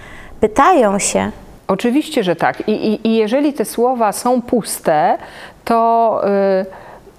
pytają 0.41 0.99
się. 0.99 1.31
Oczywiście, 1.69 2.25
że 2.25 2.37
tak. 2.37 2.69
I, 2.69 2.73
i, 2.73 3.09
i 3.09 3.17
jeżeli 3.17 3.53
te 3.53 3.65
słowa 3.65 4.13
są 4.13 4.43
puste, 4.43 5.19
to 5.65 6.21
y, 6.63 6.67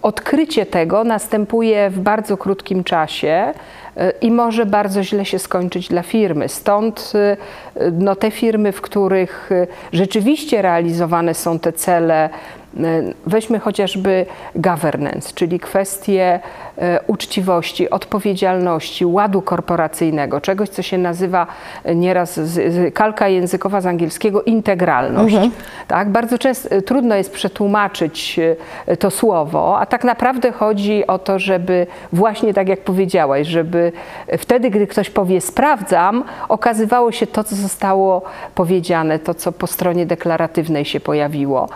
odkrycie 0.01 0.65
tego 0.65 1.03
następuje 1.03 1.89
w 1.89 1.99
bardzo 1.99 2.37
krótkim 2.37 2.83
czasie 2.83 3.53
y, 3.97 4.13
i 4.21 4.31
może 4.31 4.65
bardzo 4.65 5.03
źle 5.03 5.25
się 5.25 5.39
skończyć 5.39 5.87
dla 5.87 6.03
firmy. 6.03 6.49
Stąd 6.49 7.13
y, 7.75 7.91
no, 7.91 8.15
te 8.15 8.31
firmy, 8.31 8.71
w 8.71 8.81
których 8.81 9.49
rzeczywiście 9.93 10.61
realizowane 10.61 11.33
są 11.33 11.59
te 11.59 11.73
cele 11.73 12.29
E, 12.66 12.66
weźmy 13.25 13.59
chociażby 13.59 14.25
governance, 14.55 15.33
czyli 15.35 15.59
kwestie 15.59 16.39
uczciwości, 17.07 17.89
odpowiedzialności, 17.89 19.05
ładu 19.05 19.41
korporacyjnego, 19.41 20.41
czegoś, 20.41 20.69
co 20.69 20.81
się 20.81 20.97
nazywa 20.97 21.47
e, 21.83 21.95
nieraz 21.95 22.39
kalka 22.93 23.27
językowa 23.27 23.81
z 23.81 23.85
angielskiego 23.85 24.43
integralność. 24.43 25.35
Mhm. 25.35 25.51
Tak? 25.87 26.09
Bardzo 26.09 26.37
często 26.37 26.81
trudno 26.81 27.15
jest 27.15 27.33
przetłumaczyć 27.33 28.39
to 28.99 29.11
słowo, 29.11 29.79
a 29.79 29.85
tak 29.85 30.03
naprawdę 30.03 30.51
chodzi 30.51 31.07
o 31.07 31.19
to, 31.19 31.39
żeby 31.39 31.87
właśnie 32.13 32.53
tak 32.53 32.69
jak 32.69 32.79
powiedziałaś, 32.79 33.47
żeby 33.47 33.91
wtedy, 34.37 34.69
gdy 34.69 34.87
ktoś 34.87 35.09
powie 35.09 35.41
sprawdzam, 35.41 36.23
okazywało 36.49 37.11
się 37.11 37.27
to, 37.27 37.43
co 37.43 37.55
zostało 37.55 38.21
powiedziane, 38.55 39.19
to, 39.19 39.33
co 39.33 39.51
po 39.51 39.67
stronie 39.67 40.05
deklaratywnej 40.05 40.85
się 40.85 40.99
pojawiło. 40.99 41.69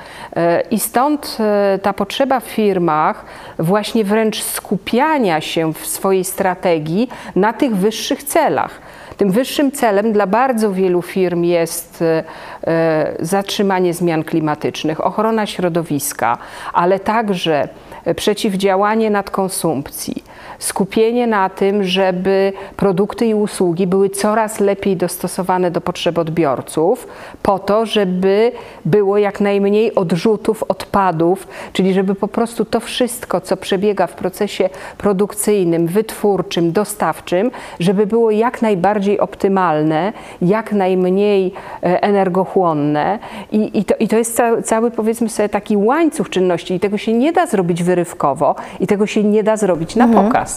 I 0.72 0.80
stąd 0.80 1.38
e, 1.40 1.80
ta 1.82 1.94
potrzeba 1.94 2.40
w 2.40 2.44
firmach 2.44 3.26
właśnie 3.60 4.04
wręcz 4.04 4.44
skupiania 4.92 5.42
się 5.42 5.74
w 5.74 5.86
swojej 5.88 6.24
strategii 6.24 7.10
na 7.36 7.54
tych 7.54 7.76
wyższych 7.76 8.24
celach. 8.24 8.82
Tym 9.18 9.32
wyższym 9.32 9.72
celem 9.72 10.14
dla 10.14 10.28
bardzo 10.28 10.74
wielu 10.74 11.02
firm 11.02 11.44
jest 11.44 12.02
e, 12.02 12.24
e, 12.68 13.16
zatrzymanie 13.20 13.94
zmian 13.94 14.24
klimatycznych, 14.24 15.06
ochrona 15.06 15.46
środowiska, 15.46 16.38
ale 16.74 17.00
także 17.00 17.68
przeciwdziałanie 18.16 19.10
nadkonsumpcji, 19.10 20.24
skupienie 20.62 21.28
na 21.28 21.50
tym, 21.50 21.84
żeby 21.84 22.54
produkty 22.78 23.26
i 23.26 23.34
usługi 23.34 23.88
były 23.88 24.10
coraz 24.10 24.60
lepiej 24.60 24.98
dostosowane 24.98 25.72
do 25.72 25.82
potrzeb 25.82 26.18
odbiorców, 26.18 27.08
po 27.44 27.60
to, 27.60 27.86
żeby 27.86 28.52
było 28.86 29.18
jak 29.18 29.42
najmniej 29.42 29.96
odrzutów, 29.96 30.64
odpadów, 30.64 31.48
czyli 31.74 31.94
żeby 31.94 32.16
po 32.16 32.28
prostu 32.28 32.66
to 32.66 32.80
wszystko, 32.80 33.42
co 33.42 33.58
przebiega 33.58 34.08
w 34.08 34.14
procesie 34.14 34.70
produkcyjnym, 34.98 35.88
wytwórczym, 35.88 36.72
dostawczym, 36.72 37.52
żeby 37.80 38.08
było 38.08 38.32
jak 38.32 38.62
najbardziej 38.62 39.20
optymalne, 39.20 40.14
jak 40.42 40.74
najmniej 40.74 41.54
e, 41.84 42.04
energochłonne. 42.04 43.20
I, 43.52 43.80
i, 43.80 43.86
to, 43.86 43.96
i 44.00 44.08
to 44.08 44.18
jest 44.18 44.36
cały, 44.36 44.62
cały, 44.64 44.92
powiedzmy 44.92 45.30
sobie, 45.30 45.50
taki 45.50 45.78
łańcuch 45.78 46.30
czynności 46.30 46.74
i 46.74 46.80
tego 46.80 46.98
się 46.98 47.14
nie 47.14 47.34
da 47.34 47.46
zrobić 47.46 47.84
wyrywkowo 47.84 48.56
i 48.80 48.88
tego 48.88 49.08
się 49.08 49.24
nie 49.24 49.44
da 49.44 49.58
zrobić 49.58 49.96
na 49.96 50.06
mhm. 50.06 50.26
pokaz. 50.28 50.51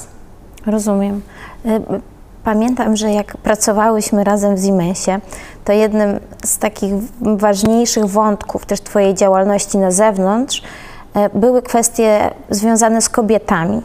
Rozumiem. 0.66 1.22
Y, 1.66 1.80
pamiętam, 2.44 2.96
że 2.96 3.10
jak 3.10 3.36
pracowałyśmy 3.36 4.24
razem 4.24 4.54
w 4.54 4.64
Siemensie, 4.64 5.20
to 5.64 5.72
jednym 5.72 6.20
z 6.44 6.58
takich 6.58 6.94
ważniejszych 7.20 8.06
wątków 8.06 8.66
też 8.66 8.80
Twojej 8.80 9.14
działalności 9.14 9.78
na 9.78 9.90
zewnątrz 9.90 10.62
y, 10.62 11.38
były 11.38 11.62
kwestie 11.62 12.30
związane 12.50 13.02
z 13.02 13.08
kobietami. 13.08 13.82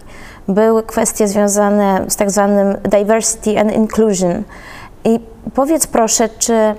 Były 0.48 0.84
kwestie 0.84 1.28
związane 1.28 2.06
z 2.08 2.16
tak 2.16 2.32
zwanym 2.32 2.78
diversity 2.84 3.60
and 3.60 3.74
inclusion. 3.74 4.44
I 5.04 5.20
powiedz 5.54 5.88
proszę, 5.88 6.30
czy 6.30 6.76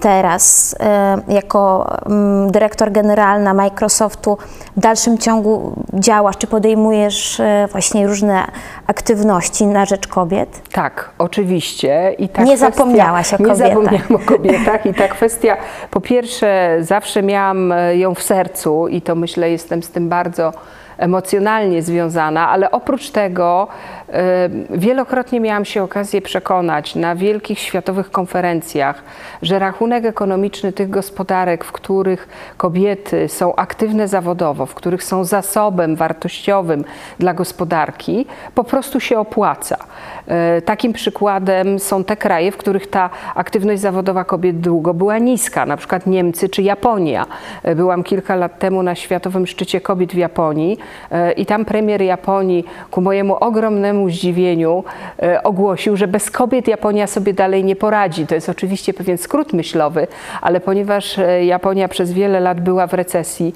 teraz 0.00 0.74
e, 0.80 1.18
jako 1.28 1.90
mm, 2.06 2.50
dyrektor 2.50 2.92
generalna 2.92 3.54
Microsoftu 3.54 4.38
w 4.76 4.80
dalszym 4.80 5.18
ciągu 5.18 5.72
działasz, 5.94 6.36
czy 6.36 6.46
podejmujesz 6.46 7.40
e, 7.40 7.68
właśnie 7.72 8.06
różne 8.06 8.44
aktywności 8.86 9.66
na 9.66 9.84
rzecz 9.84 10.06
kobiet? 10.06 10.62
Tak, 10.72 11.10
oczywiście. 11.18 12.14
I 12.18 12.28
ta 12.28 12.42
nie 12.42 12.56
kwestia, 12.56 12.70
zapomniałaś 12.70 13.34
o 13.34 13.36
kobietach. 13.36 13.58
Nie 13.58 13.68
zapomniałam 13.68 14.14
o 14.14 14.18
kobietach 14.36 14.86
i 14.86 14.94
ta 14.94 15.08
kwestia, 15.08 15.56
po 15.90 16.00
pierwsze 16.00 16.78
zawsze 16.80 17.22
miałam 17.22 17.72
e, 17.72 17.96
ją 17.96 18.14
w 18.14 18.22
sercu 18.22 18.88
i 18.88 19.02
to 19.02 19.14
myślę 19.14 19.50
jestem 19.50 19.82
z 19.82 19.90
tym 19.90 20.08
bardzo 20.08 20.52
emocjonalnie 20.98 21.82
związana, 21.82 22.48
ale 22.48 22.70
oprócz 22.70 23.10
tego 23.10 23.68
wielokrotnie 24.70 25.40
miałam 25.40 25.64
się 25.64 25.82
okazję 25.82 26.22
przekonać 26.22 26.94
na 26.94 27.16
wielkich 27.16 27.58
światowych 27.58 28.10
konferencjach, 28.10 29.02
że 29.42 29.58
rachunek 29.58 30.04
ekonomiczny 30.04 30.72
tych 30.72 30.90
gospodarek, 30.90 31.64
w 31.64 31.72
których 31.72 32.28
kobiety 32.56 33.28
są 33.28 33.56
aktywne 33.56 34.08
zawodowo, 34.08 34.66
w 34.66 34.74
których 34.74 35.04
są 35.04 35.24
zasobem 35.24 35.96
wartościowym 35.96 36.84
dla 37.18 37.34
gospodarki, 37.34 38.26
po 38.54 38.64
prostu 38.64 39.00
się 39.00 39.18
opłaca. 39.18 39.76
E, 40.26 40.62
takim 40.62 40.92
przykładem 40.92 41.78
są 41.78 42.04
te 42.04 42.16
kraje, 42.16 42.52
w 42.52 42.56
których 42.56 42.90
ta 42.90 43.10
aktywność 43.34 43.80
zawodowa 43.80 44.24
kobiet 44.24 44.60
długo 44.60 44.94
była 44.94 45.18
niska, 45.18 45.66
na 45.66 45.76
przykład 45.76 46.06
Niemcy 46.06 46.48
czy 46.48 46.62
Japonia. 46.62 47.26
E, 47.62 47.74
byłam 47.74 48.02
kilka 48.02 48.36
lat 48.36 48.58
temu 48.58 48.82
na 48.82 48.94
Światowym 48.94 49.46
Szczycie 49.46 49.80
Kobiet 49.80 50.12
w 50.12 50.16
Japonii 50.16 50.78
e, 51.10 51.32
i 51.32 51.46
tam 51.46 51.64
premier 51.64 52.02
Japonii 52.02 52.64
ku 52.90 53.00
mojemu 53.00 53.36
ogromnemu 53.36 53.97
zdziwieniu 54.06 54.84
ogłosił, 55.44 55.96
że 55.96 56.08
bez 56.08 56.30
kobiet 56.30 56.68
Japonia 56.68 57.06
sobie 57.06 57.34
dalej 57.34 57.64
nie 57.64 57.76
poradzi. 57.76 58.26
To 58.26 58.34
jest 58.34 58.48
oczywiście 58.48 58.94
pewien 58.94 59.18
skrót 59.18 59.52
myślowy, 59.52 60.06
ale 60.40 60.60
ponieważ 60.60 61.20
Japonia 61.42 61.88
przez 61.88 62.12
wiele 62.12 62.40
lat 62.40 62.60
była 62.60 62.86
w 62.86 62.94
recesji 62.94 63.54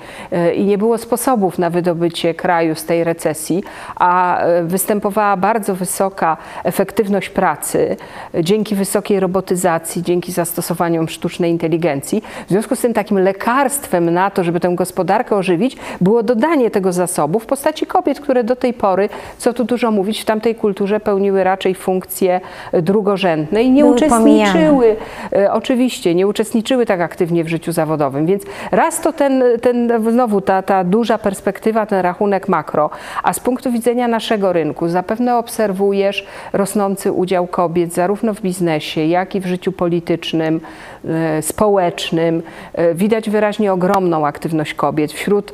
i 0.54 0.64
nie 0.64 0.78
było 0.78 0.98
sposobów 0.98 1.58
na 1.58 1.70
wydobycie 1.70 2.34
kraju 2.34 2.74
z 2.74 2.84
tej 2.84 3.04
recesji, 3.04 3.64
a 3.96 4.40
występowała 4.62 5.36
bardzo 5.36 5.74
wysoka 5.74 6.36
efektywność 6.64 7.28
pracy 7.28 7.96
dzięki 8.40 8.74
wysokiej 8.74 9.20
robotyzacji, 9.20 10.02
dzięki 10.02 10.32
zastosowaniom 10.32 11.08
sztucznej 11.08 11.50
inteligencji. 11.50 12.22
W 12.46 12.50
związku 12.50 12.76
z 12.76 12.80
tym 12.80 12.94
takim 12.94 13.18
lekarstwem 13.18 14.10
na 14.10 14.30
to, 14.30 14.44
żeby 14.44 14.60
tę 14.60 14.74
gospodarkę 14.74 15.36
ożywić, 15.36 15.76
było 16.00 16.22
dodanie 16.22 16.70
tego 16.70 16.92
zasobu 16.92 17.38
w 17.38 17.46
postaci 17.46 17.86
kobiet, 17.86 18.20
które 18.20 18.44
do 18.44 18.56
tej 18.56 18.74
pory, 18.74 19.08
co 19.38 19.52
tu 19.52 19.64
dużo 19.64 19.90
mówić, 19.90 20.20
w 20.20 20.24
tamtej 20.32 20.54
kulturze 20.54 21.00
pełniły 21.00 21.44
raczej 21.44 21.74
funkcje 21.74 22.40
drugorzędne 22.72 23.62
i 23.62 23.70
nie 23.70 23.82
Były 23.82 23.94
uczestniczyły, 23.94 24.96
e, 25.32 25.52
oczywiście, 25.52 26.14
nie 26.14 26.26
uczestniczyły 26.26 26.86
tak 26.86 27.00
aktywnie 27.00 27.44
w 27.44 27.48
życiu 27.48 27.72
zawodowym. 27.72 28.26
Więc 28.26 28.42
raz 28.70 29.00
to 29.00 29.12
ten, 29.12 29.44
ten 29.62 29.92
znowu 30.10 30.40
ta, 30.40 30.62
ta 30.62 30.84
duża 30.84 31.18
perspektywa, 31.18 31.86
ten 31.86 32.00
rachunek 32.00 32.48
makro, 32.48 32.90
a 33.22 33.32
z 33.32 33.40
punktu 33.40 33.72
widzenia 33.72 34.08
naszego 34.08 34.52
rynku 34.52 34.88
zapewne 34.88 35.36
obserwujesz 35.36 36.26
rosnący 36.52 37.12
udział 37.12 37.46
kobiet 37.46 37.94
zarówno 37.94 38.34
w 38.34 38.40
biznesie, 38.40 39.00
jak 39.00 39.34
i 39.34 39.40
w 39.40 39.46
życiu 39.46 39.72
politycznym, 39.72 40.60
e, 41.04 41.42
społecznym. 41.42 42.42
E, 42.74 42.94
Widać 42.94 43.30
wyraźnie 43.30 43.72
ogromną 43.72 44.26
aktywność 44.26 44.74
kobiet 44.74 45.12
wśród 45.12 45.52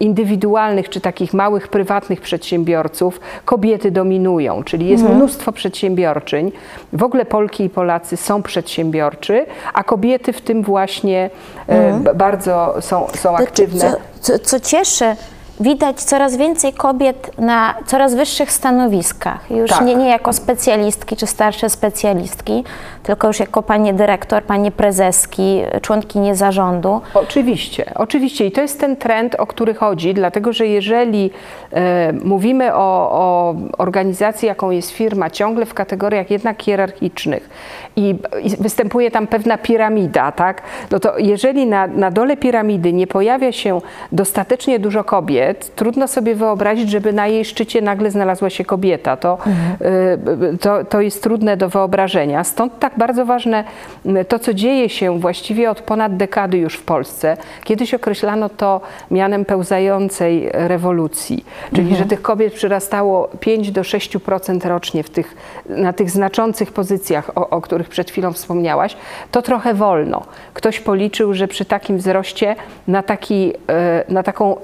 indywidualnych 0.00 0.88
czy 0.88 1.00
takich 1.00 1.34
małych, 1.34 1.68
prywatnych 1.68 2.20
przedsiębiorców. 2.20 3.20
Kobiety 3.44 3.77
dominują, 3.90 4.64
czyli 4.64 4.88
jest 4.88 5.04
mnóstwo 5.14 5.52
przedsiębiorczyń. 5.52 6.52
W 6.92 7.02
ogóle 7.02 7.24
Polki 7.24 7.64
i 7.64 7.70
Polacy 7.70 8.16
są 8.16 8.42
przedsiębiorczy, 8.42 9.46
a 9.74 9.84
kobiety 9.84 10.32
w 10.32 10.40
tym 10.40 10.62
właśnie 10.62 11.30
e, 11.66 12.00
b- 12.00 12.14
bardzo 12.14 12.74
są, 12.80 13.06
są 13.14 13.36
aktywne. 13.36 13.80
Co, 14.20 14.38
co, 14.38 14.38
co 14.38 14.60
cieszy, 14.60 15.16
widać 15.60 16.02
coraz 16.02 16.36
więcej 16.36 16.72
kobiet 16.72 17.38
na 17.38 17.74
coraz 17.86 18.14
wyższych 18.14 18.52
stanowiskach. 18.52 19.50
Już 19.50 19.70
Tak. 19.70 19.80
nie, 19.80 19.94
nie 19.94 20.08
jako 20.08 20.32
specjalistki 20.32 21.16
czy 21.16 21.26
starsze 21.26 21.70
specjalistki, 21.70 22.64
tylko 23.02 23.26
już 23.26 23.40
jako 23.40 23.62
panie 23.62 23.94
dyrektor, 23.94 24.42
panie 24.42 24.70
prezeski, 24.70 25.62
członkinie 25.82 26.34
zarządu. 26.34 27.00
Oczywiście, 27.14 27.92
oczywiście 27.94 28.46
i 28.46 28.52
to 28.52 28.60
jest 28.60 28.80
ten 28.80 28.96
trend, 28.96 29.34
o 29.34 29.46
który 29.46 29.74
chodzi, 29.74 30.14
dlatego 30.14 30.52
że 30.52 30.66
jeżeli 30.66 31.30
e, 31.72 32.12
mówimy 32.12 32.74
o, 32.74 33.10
o 33.12 33.54
organizacji, 33.78 34.48
jaką 34.48 34.70
jest 34.70 34.90
firma, 34.90 35.30
ciągle 35.30 35.66
w 35.66 35.74
kategoriach 35.74 36.30
jednak 36.30 36.62
hierarchicznych 36.62 37.50
i, 37.96 38.14
i 38.42 38.50
występuje 38.60 39.10
tam 39.10 39.26
pewna 39.26 39.58
piramida, 39.58 40.32
tak, 40.32 40.62
no 40.90 41.00
to 41.00 41.18
jeżeli 41.18 41.66
na, 41.66 41.86
na 41.86 42.10
dole 42.10 42.36
piramidy 42.36 42.92
nie 42.92 43.06
pojawia 43.06 43.52
się 43.52 43.80
dostatecznie 44.12 44.78
dużo 44.78 45.04
kobiet, 45.04 45.47
trudno 45.54 46.08
sobie 46.08 46.34
wyobrazić, 46.34 46.90
żeby 46.90 47.12
na 47.12 47.26
jej 47.26 47.44
szczycie 47.44 47.82
nagle 47.82 48.10
znalazła 48.10 48.50
się 48.50 48.64
kobieta. 48.64 49.16
To, 49.16 49.38
e, 49.80 50.56
to, 50.60 50.84
to 50.84 51.00
jest 51.00 51.22
trudne 51.22 51.56
do 51.56 51.68
wyobrażenia. 51.68 52.44
Stąd 52.44 52.78
tak 52.78 52.92
bardzo 52.96 53.26
ważne 53.26 53.64
m, 54.06 54.16
to, 54.28 54.38
co 54.38 54.54
dzieje 54.54 54.88
się 54.88 55.20
właściwie 55.20 55.70
od 55.70 55.80
ponad 55.80 56.16
dekady 56.16 56.58
już 56.58 56.74
w 56.74 56.82
Polsce. 56.82 57.36
Kiedyś 57.64 57.94
określano 57.94 58.48
to 58.48 58.80
mianem 59.10 59.44
pełzającej 59.44 60.48
rewolucji, 60.52 61.44
czyli 61.74 61.96
że 61.96 62.04
tych 62.04 62.22
kobiet 62.22 62.54
przyrastało 62.54 63.28
5 63.40 63.70
do 63.70 63.80
6% 63.80 64.68
rocznie 64.68 65.02
w 65.02 65.10
tych, 65.10 65.36
na 65.68 65.92
tych 65.92 66.10
znaczących 66.10 66.72
pozycjach, 66.72 67.30
o, 67.34 67.50
o 67.50 67.60
których 67.60 67.88
przed 67.88 68.10
chwilą 68.10 68.32
wspomniałaś. 68.32 68.96
To 69.30 69.42
trochę 69.42 69.74
wolno. 69.74 70.22
Ktoś 70.54 70.80
policzył, 70.80 71.34
że 71.34 71.48
przy 71.48 71.64
takim 71.64 71.98
wzroście 71.98 72.56
na, 72.86 73.02
taki, 73.02 73.52
e, 73.68 74.04
na 74.08 74.22
taką 74.22 74.56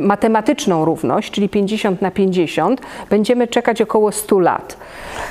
matematyczną 0.00 0.84
równość, 0.84 1.30
czyli 1.30 1.48
50 1.48 2.02
na 2.02 2.10
50, 2.10 2.80
będziemy 3.10 3.48
czekać 3.48 3.82
około 3.82 4.12
100 4.12 4.38
lat. 4.38 4.76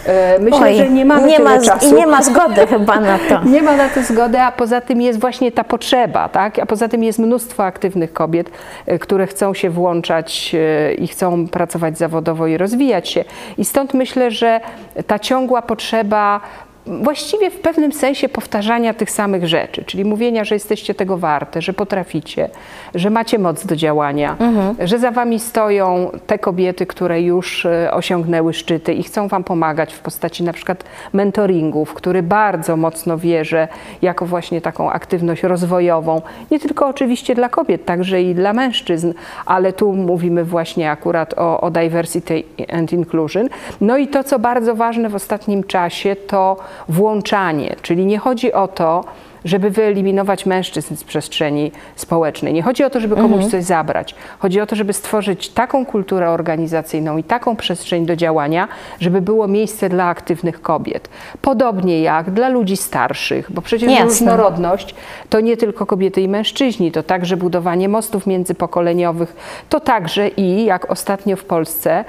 E, 0.06 0.40
Myślę, 0.40 0.60
Oj, 0.62 0.76
że 0.76 0.90
nie 0.90 1.06
mamy 1.06 1.28
nie 1.28 1.40
ma, 1.40 1.60
czasu. 1.60 1.90
I 1.90 1.94
nie 1.94 2.08
ma 2.08 2.22
zgody 2.22 2.68
chyba 2.68 3.00
na 3.00 3.20
to. 3.30 3.44
Nie 3.50 3.62
ma 3.62 3.76
na 3.76 3.90
to 3.90 4.04
zgody, 4.04 4.40
a 4.40 4.52
poza 4.52 4.82
tym 4.82 5.02
jest 5.02 5.20
właśnie 5.20 5.52
ta 5.52 5.64
potrzeba, 5.64 6.30
tak? 6.30 6.60
A 6.60 6.66
poza 6.66 6.88
tym 6.88 7.04
jest 7.04 7.20
mnóstwo 7.20 7.66
aktywnych 7.66 8.14
kobiet, 8.14 8.52
e, 8.86 9.00
które 9.00 9.28
chcą 9.28 9.54
się 9.54 9.70
włączać 9.70 10.56
i 10.98 11.08
chcą 11.08 11.48
pracować 11.48 11.98
zawodowo 11.98 12.48
i 12.48 12.58
rozwijać 12.58 13.10
się. 13.10 13.24
I 13.58 13.66
stąd 13.66 13.94
myślę, 13.94 14.32
że 14.32 14.62
ta 15.08 15.20
ciągła 15.20 15.62
potrzeba 15.62 16.42
właściwie 16.86 17.52
w 17.52 17.60
pewnym 17.60 17.92
sensie 17.92 18.30
powtarzania 18.30 18.94
tych 18.94 19.12
samych 19.12 19.48
rzeczy, 19.48 19.84
czyli 19.86 20.06
mówienia, 20.06 20.44
że 20.44 20.56
jesteście 20.56 20.94
tego 20.94 21.18
warte, 21.18 21.62
że 21.62 21.74
potraficie, 21.74 22.50
że 22.96 23.10
macie 23.10 23.40
moc 23.40 23.66
do 23.66 23.76
działania, 23.76 24.36
że 24.80 25.00
za 25.00 25.12
wami 25.12 25.40
stoją 25.40 26.12
te 26.28 26.40
kobiety, 26.40 26.86
które 26.86 27.22
już 27.22 27.66
e, 27.66 27.92
osiągnęły 27.94 28.54
szczyty 28.54 28.94
i 28.94 29.04
chcą 29.04 29.28
wam 29.28 29.44
pomagać 29.44 29.94
w 29.94 30.00
postaci 30.00 30.44
na 30.44 30.54
przykład 30.54 30.84
mentoringu, 31.14 31.86
w 31.86 31.94
który 31.94 32.24
bardzo 32.24 32.78
mocno 32.78 33.18
wierzę 33.18 33.68
jako 34.02 34.26
właśnie 34.26 34.62
taką 34.62 34.92
aktywność 34.92 35.44
rozwojową, 35.44 36.22
nie 36.52 36.60
tylko 36.60 36.88
oczywiście 36.88 37.36
dla 37.36 37.50
kobiet, 37.50 37.86
także 37.86 38.22
i 38.22 38.36
dla 38.36 38.54
mężczyzn, 38.54 39.14
ale 39.46 39.74
tu 39.74 39.94
mówimy 39.94 40.44
właśnie 40.44 40.92
akurat 40.92 41.34
o, 41.38 41.62
o 41.62 41.72
diversity 41.72 42.44
and 42.74 42.94
inclusion. 42.94 43.50
No 43.82 43.98
i 43.98 44.08
to, 44.08 44.24
co 44.24 44.40
bardzo 44.40 44.76
ważne 44.76 45.10
w 45.10 45.16
ostatnim 45.16 45.64
czasie, 45.64 46.16
to 46.16 46.58
włączanie, 46.90 47.76
czyli 47.82 48.06
nie 48.06 48.18
chodzi 48.18 48.54
o 48.54 48.68
to, 48.68 49.04
żeby 49.46 49.70
wyeliminować 49.70 50.46
mężczyzn 50.46 50.96
z 50.96 51.04
przestrzeni 51.04 51.72
społecznej. 51.96 52.54
Nie 52.54 52.64
chodzi 52.64 52.84
o 52.84 52.90
to, 52.90 53.00
żeby 53.00 53.16
komuś 53.16 53.46
coś 53.46 53.64
zabrać. 53.64 54.16
Chodzi 54.40 54.62
o 54.62 54.66
to, 54.66 54.76
żeby 54.76 54.94
stworzyć 54.94 55.50
taką 55.50 55.86
kulturę 55.86 56.30
organizacyjną 56.30 57.18
i 57.18 57.24
taką 57.24 57.56
przestrzeń 57.56 58.06
do 58.06 58.16
działania, 58.16 58.68
żeby 59.00 59.22
było 59.22 59.48
miejsce 59.48 59.90
dla 59.90 60.06
aktywnych 60.06 60.62
kobiet. 60.62 61.10
Podobnie 61.42 62.02
jak 62.02 62.32
dla 62.32 62.50
ludzi 62.50 62.78
starszych, 62.78 63.52
bo 63.52 63.62
przecież 63.62 63.92
Jasne. 63.92 64.06
różnorodność 64.06 64.96
to 65.30 65.40
nie 65.40 65.58
tylko 65.58 65.86
kobiety 65.86 66.22
i 66.22 66.28
mężczyźni, 66.28 66.92
to 66.92 67.04
także 67.04 67.38
budowanie 67.38 67.90
mostów 67.90 68.28
międzypokoleniowych, 68.28 69.36
to 69.70 69.80
także 69.80 70.28
i, 70.28 70.66
jak 70.66 70.92
ostatnio 70.92 71.36
w 71.36 71.46
Polsce, 71.46 72.06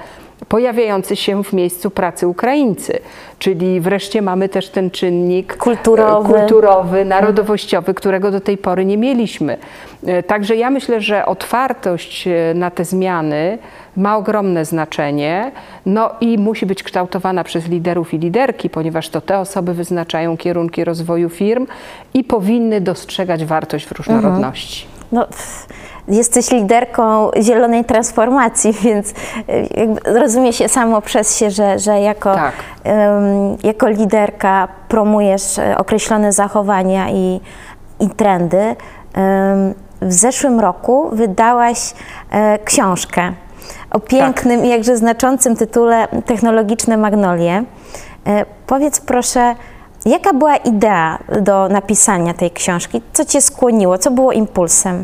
pojawiający 0.49 1.15
się 1.15 1.43
w 1.43 1.53
miejscu 1.53 1.91
pracy 1.91 2.27
Ukraińcy. 2.27 2.99
Czyli 3.39 3.81
wreszcie 3.81 4.21
mamy 4.21 4.49
też 4.49 4.69
ten 4.69 4.91
czynnik 4.91 5.57
Kulturowy. 5.57 6.29
e, 6.35 6.39
kulturowy 6.39 7.05
narodowościowy, 7.05 7.93
którego 7.93 8.31
do 8.31 8.41
tej 8.41 8.57
pory 8.57 8.85
nie 8.85 8.97
mieliśmy. 8.97 9.57
E, 10.05 10.23
Także 10.23 10.55
ja 10.55 10.69
myślę, 10.69 11.01
że 11.01 11.25
otwartość 11.25 12.27
e, 12.27 12.53
na 12.55 12.71
te 12.71 12.85
zmiany 12.85 13.57
ma 13.97 14.17
ogromne 14.17 14.65
znaczenie, 14.65 15.51
no 15.85 16.09
i 16.21 16.37
musi 16.37 16.65
być 16.65 16.83
kształtowana 16.83 17.43
przez 17.43 17.67
liderów 17.67 18.13
i 18.13 18.17
liderki, 18.19 18.69
ponieważ 18.69 19.09
to 19.09 19.21
te 19.21 19.39
osoby 19.39 19.73
wyznaczają 19.73 20.37
kierunki 20.37 20.83
rozwoju 20.83 21.29
firm 21.29 21.67
i 22.13 22.23
powinny 22.23 22.81
dostrzegać 22.81 23.45
wartość 23.45 23.85
w 23.85 23.91
różnorodności. 23.91 24.85
No, 25.11 25.25
pff, 25.27 25.67
jesteś 26.07 26.51
liderką 26.51 27.31
zielonej 27.41 27.85
transformacji, 27.85 28.73
więc 28.83 29.13
jakby 29.77 30.19
rozumie 30.19 30.53
się 30.53 30.69
samo 30.69 31.01
przez 31.01 31.37
się, 31.37 31.51
że, 31.51 31.79
że 31.79 31.99
jako, 31.99 32.35
Tak. 32.35 32.53
em, 32.83 33.57
jako 33.63 33.87
liderka 33.87 34.67
promujesz 34.87 35.59
e, 35.59 35.77
określone 35.77 36.33
zachowania 36.33 37.09
i, 37.09 37.41
i 37.99 38.09
trendy. 38.09 38.57
Em, 39.13 39.73
w 40.01 40.13
zeszłym 40.13 40.59
roku 40.59 41.09
wydałaś 41.11 41.93
e, 42.31 42.59
książkę 42.59 43.33
o 43.91 43.99
pięknym 43.99 44.65
i 44.65 44.69
jakże 44.69 44.97
znaczącym 44.97 45.55
tytule 45.55 46.07
Technologiczne 46.25 46.97
Magnolie. 46.97 47.63
E, 48.27 48.45
powiedz 48.67 48.99
proszę, 48.99 49.55
jaka 50.05 50.33
była 50.33 50.55
idea 50.55 51.19
do 51.41 51.69
napisania 51.69 52.33
tej 52.33 52.51
książki? 52.51 53.01
Co 53.13 53.25
Cię 53.25 53.41
skłoniło? 53.41 53.97
Co 53.97 54.11
było 54.11 54.31
impulsem? 54.31 55.03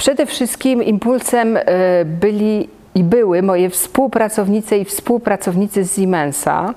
Przede 0.00 0.26
wszystkim 0.26 0.82
impulsem 0.82 1.56
e, 1.56 1.62
byli 2.04 2.68
i 2.94 3.04
były 3.04 3.42
moje 3.42 3.70
współpracownice 3.70 4.78
i 4.78 4.84
współpracownicy 4.84 5.84
z 5.84 5.96
Siemensa, 5.96 6.74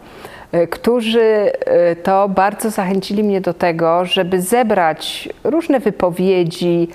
e, 0.52 0.68
którzy 0.68 1.22
e, 1.22 1.96
to 1.96 2.30
bardzo 2.30 2.70
zachęcili 2.70 3.24
mnie 3.24 3.42
do 3.42 3.54
tego, 3.54 4.06
żeby 4.06 4.42
zebrać 4.42 5.30
różne 5.44 5.80
wypowiedzi, 5.80 6.88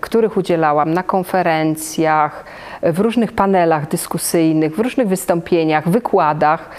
których 0.00 0.36
udzielałam 0.36 0.94
na 0.94 1.02
konferencjach, 1.02 2.44
w 2.92 3.00
różnych 3.00 3.32
panelach 3.32 3.88
dyskusyjnych, 3.88 4.76
w 4.76 4.78
różnych 4.78 5.08
wystąpieniach, 5.08 5.88
wykładach. 5.88 6.70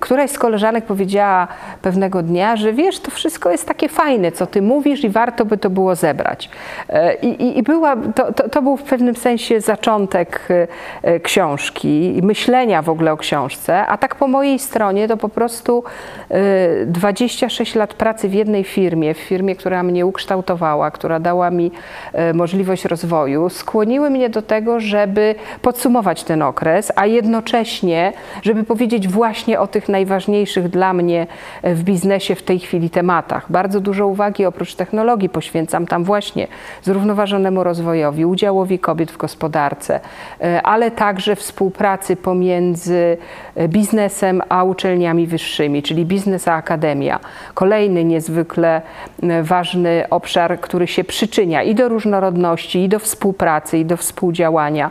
Któraś 0.00 0.30
z 0.30 0.38
koleżanek 0.38 0.84
powiedziała 0.84 1.48
pewnego 1.82 2.22
dnia, 2.22 2.56
że 2.56 2.72
wiesz, 2.72 3.00
to 3.00 3.10
wszystko 3.10 3.50
jest 3.50 3.68
takie 3.68 3.88
fajne, 3.88 4.32
co 4.32 4.46
ty 4.46 4.62
mówisz 4.62 5.04
i 5.04 5.08
warto 5.08 5.44
by 5.44 5.56
to 5.58 5.70
było 5.70 5.94
zebrać. 5.94 6.50
E, 6.88 7.14
I, 7.14 7.42
i, 7.42 7.58
i 7.58 7.62
była, 7.62 7.96
to, 8.14 8.32
to, 8.32 8.48
to 8.48 8.62
był 8.62 8.76
w 8.76 8.82
pewnym 8.82 9.16
sensie 9.16 9.60
zaczątek 9.60 10.48
e, 10.50 10.66
e, 11.02 11.20
książki 11.20 12.16
i 12.16 12.22
myślenia 12.22 12.82
w 12.82 12.88
ogóle 12.88 13.12
o 13.12 13.16
książce, 13.16 13.86
a 13.86 13.98
tak 13.98 14.14
po 14.14 14.28
mojej 14.28 14.58
stronie 14.58 15.08
to 15.08 15.16
po 15.16 15.28
prostu 15.28 15.84
e, 16.30 16.86
26 16.86 17.74
lat 17.74 17.94
pracy 17.94 18.28
w 18.28 18.34
jednej 18.34 18.64
firmie, 18.64 19.14
w 19.14 19.18
firmie, 19.18 19.56
która 19.56 19.82
mnie 19.82 20.06
ukształtowała, 20.06 20.90
która 20.90 21.20
dała 21.20 21.50
mi 21.50 21.66
e, 21.66 22.05
możliwość 22.34 22.84
rozwoju, 22.84 23.48
skłoniły 23.48 24.10
mnie 24.10 24.30
do 24.30 24.42
tego, 24.42 24.80
żeby 24.80 25.34
podsumować 25.62 26.24
ten 26.24 26.42
okres, 26.42 26.92
a 26.96 27.06
jednocześnie, 27.06 28.12
żeby 28.42 28.64
powiedzieć 28.64 29.08
właśnie 29.08 29.60
o 29.60 29.66
tych 29.66 29.88
najważniejszych 29.88 30.68
dla 30.68 30.92
mnie 30.92 31.26
w 31.62 31.82
biznesie 31.82 32.34
w 32.34 32.42
tej 32.42 32.58
chwili 32.58 32.90
tematach. 32.90 33.46
Bardzo 33.52 33.80
dużo 33.80 34.06
uwagi 34.06 34.46
oprócz 34.46 34.74
technologii 34.74 35.28
poświęcam 35.28 35.86
tam 35.86 36.04
właśnie 36.04 36.48
zrównoważonemu 36.82 37.64
rozwojowi, 37.64 38.24
udziałowi 38.24 38.78
kobiet 38.78 39.10
w 39.10 39.16
gospodarce, 39.16 40.00
e, 40.40 40.62
ale 40.62 40.90
także 40.90 41.36
współpracy 41.36 42.16
pomiędzy 42.16 43.16
e, 43.54 43.68
biznesem 43.68 44.42
a 44.48 44.64
uczelniami 44.64 45.26
wyższymi, 45.26 45.82
czyli 45.82 46.04
biznes 46.04 46.48
a 46.48 46.54
akademia. 46.54 47.20
Kolejny 47.54 48.04
niezwykle 48.04 48.82
e, 49.22 49.42
ważny 49.42 50.04
obszar, 50.10 50.60
który 50.60 50.86
się 50.86 51.04
przyczynia 51.04 51.62
i 51.62 51.74
do 51.74 51.88
różnorodności, 51.96 52.84
i 52.84 52.88
do 52.88 52.98
współpracy, 52.98 53.78
i 53.78 53.84
do 53.84 53.96
współdziałania. 53.96 54.90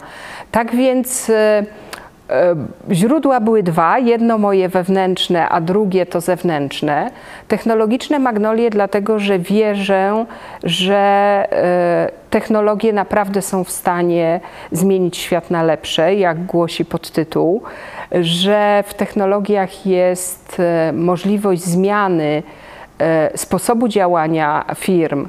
Tak 0.51 0.75
więc 0.75 1.31
Źródła 2.91 3.39
były 3.39 3.63
dwa, 3.63 3.99
jedno 3.99 4.37
moje 4.37 4.69
wewnętrzne, 4.69 5.49
a 5.49 5.61
drugie 5.61 6.05
to 6.05 6.21
zewnętrzne. 6.21 7.11
Technologiczne 7.47 8.19
magnolie, 8.19 8.69
dlatego 8.69 9.19
że 9.19 9.39
wierzę, 9.39 10.25
że 10.63 11.47
technologie 12.29 12.93
naprawdę 12.93 13.41
są 13.41 13.63
w 13.63 13.71
stanie 13.71 14.39
zmienić 14.71 15.17
świat 15.17 15.51
na 15.51 15.63
lepsze, 15.63 16.15
jak 16.15 16.45
głosi 16.45 16.85
podtytuł, 16.85 17.61
że 18.11 18.83
w 18.87 18.93
technologiach 18.93 19.85
jest 19.85 20.61
możliwość 20.93 21.63
zmiany 21.63 22.43
sposobu 23.35 23.87
działania 23.87 24.65
firm 24.75 25.27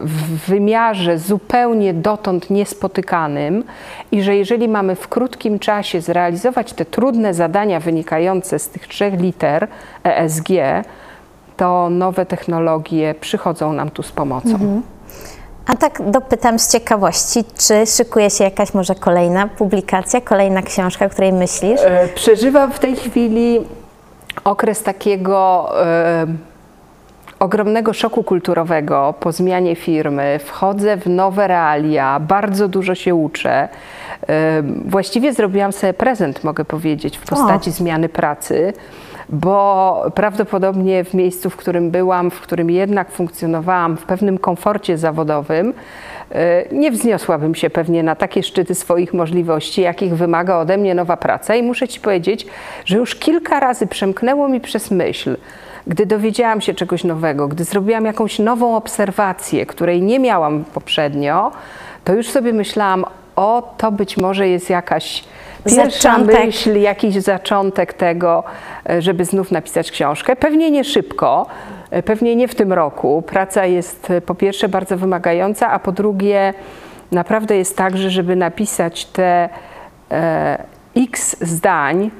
w 0.00 0.46
wymiarze 0.48 1.18
zupełnie 1.18 1.94
dotąd 1.94 2.50
niespotykanym 2.50 3.64
i 4.12 4.22
że 4.22 4.36
jeżeli 4.36 4.68
mamy 4.68 4.94
w 4.94 5.08
krótkim 5.08 5.58
czasie 5.58 6.00
zrealizować 6.00 6.72
te 6.72 6.84
trudne 6.84 7.34
zadania 7.34 7.80
wynikające 7.80 8.58
z 8.58 8.68
tych 8.68 8.88
trzech 8.88 9.20
liter 9.20 9.68
ESG, 10.04 10.48
to 11.56 11.90
nowe 11.90 12.26
technologie 12.26 13.14
przychodzą 13.20 13.72
nam 13.72 13.90
tu 13.90 14.02
z 14.02 14.12
pomocą. 14.12 14.50
Mhm. 14.50 14.82
A 15.66 15.76
tak 15.76 16.10
dopytam 16.10 16.58
z 16.58 16.72
ciekawości, 16.72 17.44
czy 17.58 17.86
szykuje 17.86 18.30
się 18.30 18.44
jakaś 18.44 18.74
może 18.74 18.94
kolejna 18.94 19.48
publikacja, 19.48 20.20
kolejna 20.20 20.62
książka, 20.62 21.06
o 21.06 21.08
której 21.08 21.32
myślisz? 21.32 21.80
E, 21.84 22.08
przeżywam 22.14 22.72
w 22.72 22.78
tej 22.78 22.96
chwili 22.96 23.60
okres 24.44 24.82
takiego. 24.82 25.68
E, 25.86 26.26
ogromnego 27.44 27.92
szoku 27.92 28.22
kulturowego 28.22 29.14
po 29.20 29.32
zmianie 29.32 29.76
firmy, 29.76 30.38
wchodzę 30.44 30.96
w 30.96 31.06
nowe 31.06 31.48
realia, 31.48 32.20
bardzo 32.20 32.68
dużo 32.68 32.94
się 32.94 33.14
uczę. 33.14 33.68
Właściwie 34.84 35.32
zrobiłam 35.32 35.72
sobie 35.72 35.92
prezent, 35.92 36.44
mogę 36.44 36.64
powiedzieć, 36.64 37.18
w 37.18 37.26
postaci 37.26 37.70
o. 37.70 37.72
zmiany 37.72 38.08
pracy, 38.08 38.72
bo 39.28 40.02
prawdopodobnie 40.14 41.04
w 41.04 41.14
miejscu, 41.14 41.50
w 41.50 41.56
którym 41.56 41.90
byłam, 41.90 42.30
w 42.30 42.40
którym 42.40 42.70
jednak 42.70 43.10
funkcjonowałam 43.10 43.96
w 43.96 44.04
pewnym 44.04 44.38
komforcie 44.38 44.98
zawodowym, 44.98 45.74
e, 46.32 46.64
nie 46.72 46.90
wzniosłabym 46.90 47.54
się 47.54 47.70
pewnie 47.70 48.02
na 48.02 48.14
takie 48.14 48.42
szczyty 48.42 48.74
swoich 48.74 49.14
możliwości, 49.14 49.80
jakich 49.80 50.16
wymaga 50.16 50.56
ode 50.56 50.76
mnie 50.76 50.94
nowa 50.94 51.16
praca. 51.16 51.54
I 51.54 51.62
muszę 51.62 51.88
Ci 51.88 52.00
powiedzieć, 52.00 52.46
że 52.84 52.96
już 52.96 53.14
kilka 53.14 53.60
razy 53.60 53.86
przemknęło 53.86 54.48
mi 54.48 54.60
przez 54.60 54.90
myśl, 54.90 55.36
gdy 55.86 56.06
dowiedziałam 56.06 56.60
się 56.60 56.74
czegoś 56.74 57.04
nowego, 57.04 57.48
gdy 57.48 57.64
zrobiłam 57.64 58.04
jakąś 58.04 58.38
nową 58.38 58.76
obserwację, 58.76 59.66
której 59.66 60.02
nie 60.02 60.18
miałam 60.18 60.64
poprzednio, 60.64 61.52
to 62.04 62.12
już 62.12 62.28
sobie 62.28 62.52
myślałam, 62.52 63.04
o 63.36 63.74
to 63.78 63.92
być 63.92 64.16
może 64.16 64.48
jest 64.48 64.70
jakaś 64.70 65.24
pierwsza 65.64 65.90
zaczątek. 65.90 66.44
myśl, 66.44 66.80
jakiś 66.80 67.14
zaczątek 67.14 67.92
tego, 67.92 68.44
e, 68.90 69.02
żeby 69.02 69.24
znów 69.24 69.50
napisać 69.50 69.90
książkę. 69.90 70.36
Pewnie 70.36 70.70
nie 70.70 70.84
szybko, 70.84 71.46
e, 71.90 72.02
pewnie 72.02 72.36
nie 72.36 72.48
w 72.48 72.54
tym 72.54 72.72
roku. 72.72 73.22
Praca 73.22 73.66
jest 73.66 74.10
e, 74.10 74.20
po 74.20 74.34
pierwsze 74.34 74.68
bardzo 74.68 74.96
wymagająca, 74.96 75.70
a 75.70 75.78
po 75.78 75.92
drugie 75.92 76.54
naprawdę 77.12 77.56
jest 77.56 77.76
tak, 77.76 77.96
że 77.96 78.10
żeby 78.10 78.36
napisać 78.36 79.04
te 79.04 79.48
e, 80.10 80.64
x 80.96 81.36
zdań, 81.40 82.10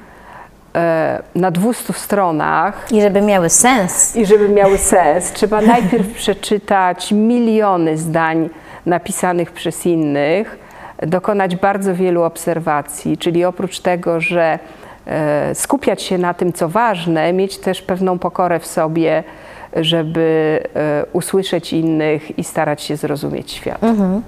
na 1.35 1.51
200 1.51 1.93
stronach. 1.93 2.93
I 2.93 3.01
żeby 3.01 3.21
miały 3.21 3.49
sens. 3.49 4.17
I 4.17 4.27
żeby 4.27 4.49
miały 4.49 4.79
sens. 4.79 5.33
Trzeba 5.33 5.61
najpierw 5.75 6.15
przeczytać 6.15 7.13
miliony 7.13 7.99
zdań 7.99 8.51
napisanych 8.87 9.53
przez 9.53 9.87
innych, 9.87 10.59
dokonać 11.03 11.57
bardzo 11.57 11.95
wielu 11.95 12.23
obserwacji, 12.23 13.19
czyli 13.19 13.45
oprócz 13.45 13.81
tego, 13.81 14.21
że 14.21 14.59
e, 15.07 15.55
skupiać 15.55 16.03
się 16.03 16.19
na 16.19 16.35
tym, 16.35 16.53
co 16.53 16.69
ważne, 16.69 17.33
mieć 17.33 17.59
też 17.59 17.83
pewną 17.83 18.19
pokorę 18.19 18.61
w 18.61 18.67
sobie, 18.67 19.25
żeby 19.77 20.61
e, 20.75 21.05
usłyszeć 21.13 21.73
innych 21.73 22.39
i 22.39 22.45
starać 22.45 22.83
się 22.83 22.97
zrozumieć 22.97 23.51
świat. 23.51 23.85
Mhm. 23.85 24.23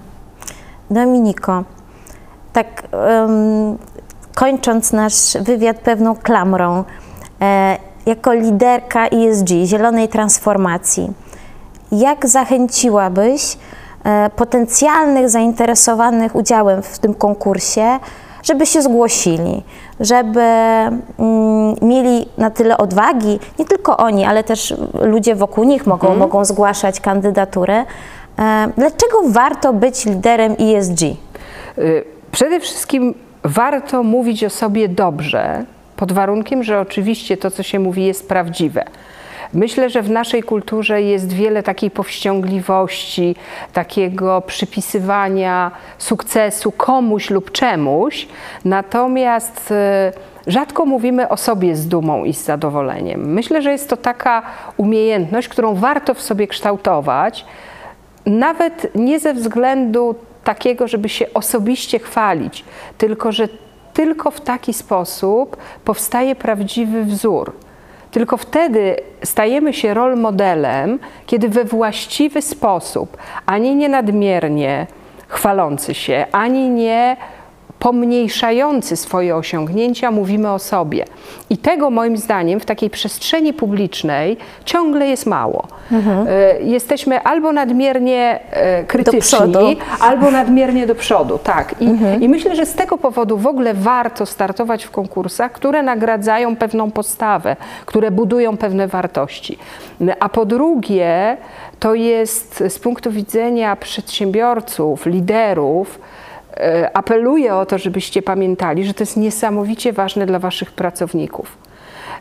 Dominiko, 0.91 1.65
tak 2.53 2.83
um, 2.93 3.79
kończąc 4.37 4.93
nasz 4.93 5.37
wywiad 5.41 5.79
pewną 5.79 6.17
klamrą, 6.17 6.85
e, 7.41 7.79
jako 8.07 8.33
liderka 8.33 9.07
ESG, 9.07 9.49
zielonej 9.65 10.09
transformacji, 10.09 11.13
jak 11.93 12.29
zachęciłabyś 12.29 13.59
e, 14.05 14.31
potencjalnych 14.37 15.31
zainteresowanych 15.31 16.35
udziałem 16.35 16.83
w 16.83 16.99
tym 16.99 17.15
konkursie, 17.15 17.99
żeby 18.43 18.67
się 18.67 18.83
zgłosili, 18.83 19.63
żeby 20.01 20.41
mm, 20.41 21.75
mieli 21.83 22.29
na 22.39 22.51
tyle 22.51 22.79
odwagi, 22.79 23.39
nie 23.59 23.65
tylko 23.65 23.97
oni, 23.97 24.25
ale 24.25 24.45
też 24.45 24.75
ludzie 25.03 25.35
wokół 25.35 25.65
nich 25.65 25.87
mogą, 25.87 26.07
mhm. 26.07 26.19
mogą 26.19 26.45
zgłaszać 26.45 27.01
kandydatury. 27.01 27.73
E, 27.73 27.85
dlaczego 28.77 29.23
warto 29.29 29.73
być 29.73 30.05
liderem 30.07 30.57
ESG? 30.61 31.03
Y, 31.79 32.05
przede 32.33 32.61
wszystkim 32.61 33.26
warto 33.47 34.03
mówić 34.03 34.45
o 34.45 34.51
sobie 34.51 34.89
dobrze, 34.89 35.65
pod 35.97 36.13
warunkiem, 36.13 36.63
że 36.63 36.81
oczywiście 36.81 37.37
to, 37.37 37.51
co 37.51 37.63
się 37.63 37.79
mówi, 37.79 38.05
jest 38.05 38.29
prawdziwe. 38.29 38.85
Myślę, 39.55 39.91
że 39.91 40.03
w 40.03 40.11
naszej 40.11 40.43
kulturze 40.43 41.03
jest 41.03 41.33
wiele 41.33 41.63
takiej 41.63 41.91
powściągliwości, 41.91 43.37
takiego 43.73 44.41
przypisywania 44.41 45.71
sukcesu 45.99 46.73
komuś 46.73 47.31
lub 47.31 47.53
czemuś, 47.53 48.29
natomiast 48.65 49.71
e, 49.71 50.13
rzadko 50.47 50.87
mówimy 50.87 51.29
o 51.29 51.37
sobie 51.37 51.77
z 51.77 51.89
dumą 51.89 52.25
i 52.25 52.35
z 52.35 52.45
zadowoleniem. 52.45 53.33
Myślę, 53.33 53.63
że 53.63 53.73
jest 53.73 53.89
to 53.89 53.97
taka 53.97 54.43
umiejętność, 54.77 55.49
którą 55.49 55.75
warto 55.75 56.15
w 56.15 56.23
sobie 56.23 56.47
kształtować, 56.47 57.45
nawet 58.27 58.95
nie 58.95 59.19
ze 59.19 59.35
względu 59.35 60.15
takiego, 60.47 60.89
żeby 60.89 61.09
się 61.09 61.27
osobiście 61.35 61.99
chwalić, 61.99 62.65
tylko 62.99 63.33
że 63.33 63.49
tylko 63.93 64.31
w 64.31 64.41
taki 64.41 64.73
sposób 64.73 65.57
powstaje 65.85 66.35
prawdziwy 66.35 67.05
wzór. 67.05 67.53
Tylko 68.11 68.37
wtedy 68.37 68.97
stajemy 69.25 69.73
się 69.73 69.95
rol 69.95 70.17
modelem, 70.17 70.99
kiedy 71.27 71.49
we 71.49 71.65
właściwy 71.65 72.43
sposób, 72.43 73.17
ani 73.47 73.75
nie 73.75 73.89
nadmiernie 73.89 74.87
chwalący 75.29 75.95
się, 75.95 76.27
ani 76.33 76.69
nie 76.71 77.17
pomniejszający 77.79 78.97
swoje 78.97 79.37
osiągnięcia, 79.37 80.11
mówimy 80.11 80.53
o 80.53 80.59
sobie. 80.59 81.05
I 81.51 81.59
tego 81.59 81.91
moim 81.91 82.17
zdaniem 82.17 82.61
w 82.61 82.65
takiej 82.65 82.91
przestrzeni 82.91 83.53
publicznej 83.53 84.37
ciągle 84.65 85.07
jest 85.07 85.27
mało. 85.27 85.67
Mhm. 85.93 86.27
E, 86.29 86.61
jesteśmy 86.61 87.23
albo 87.23 87.53
nadmiernie 87.53 88.41
e, 88.51 88.85
krytyczni, 88.85 89.77
albo 90.01 90.31
nadmiernie 90.31 90.87
do 90.87 90.95
przodu. 90.95 91.39
Tak. 91.39 91.75
I, 91.81 91.87
mhm. 91.87 92.23
I 92.23 92.29
myślę, 92.29 92.57
że 92.57 92.67
z 92.67 92.75
tego 92.75 92.99
powodu 92.99 93.39
w 93.39 93.47
ogóle 93.47 93.75
warto 93.75 94.27
startować 94.27 94.85
w 94.85 94.91
konkursach, 94.91 95.53
które 95.53 95.83
nagradzają 95.83 96.57
pewną 96.57 96.91
postawę, 96.91 97.57
które 97.87 98.11
budują 98.11 98.57
pewne 98.57 98.89
wartości. 98.89 99.59
A 100.21 100.29
po 100.29 100.47
drugie, 100.47 101.37
to 101.81 101.95
jest 101.95 102.65
z 102.69 102.79
punktu 102.79 103.11
widzenia 103.11 103.77
przedsiębiorców, 103.77 105.07
liderów, 105.07 105.99
apeluję 106.95 107.55
o 107.55 107.67
to, 107.67 107.79
żebyście 107.79 108.23
pamiętali, 108.23 108.85
że 108.85 108.95
to 108.95 109.03
jest 109.03 109.17
niesamowicie 109.17 109.93
ważne 109.93 110.27
dla 110.27 110.39
Waszych 110.39 110.73
pracowników, 110.73 111.59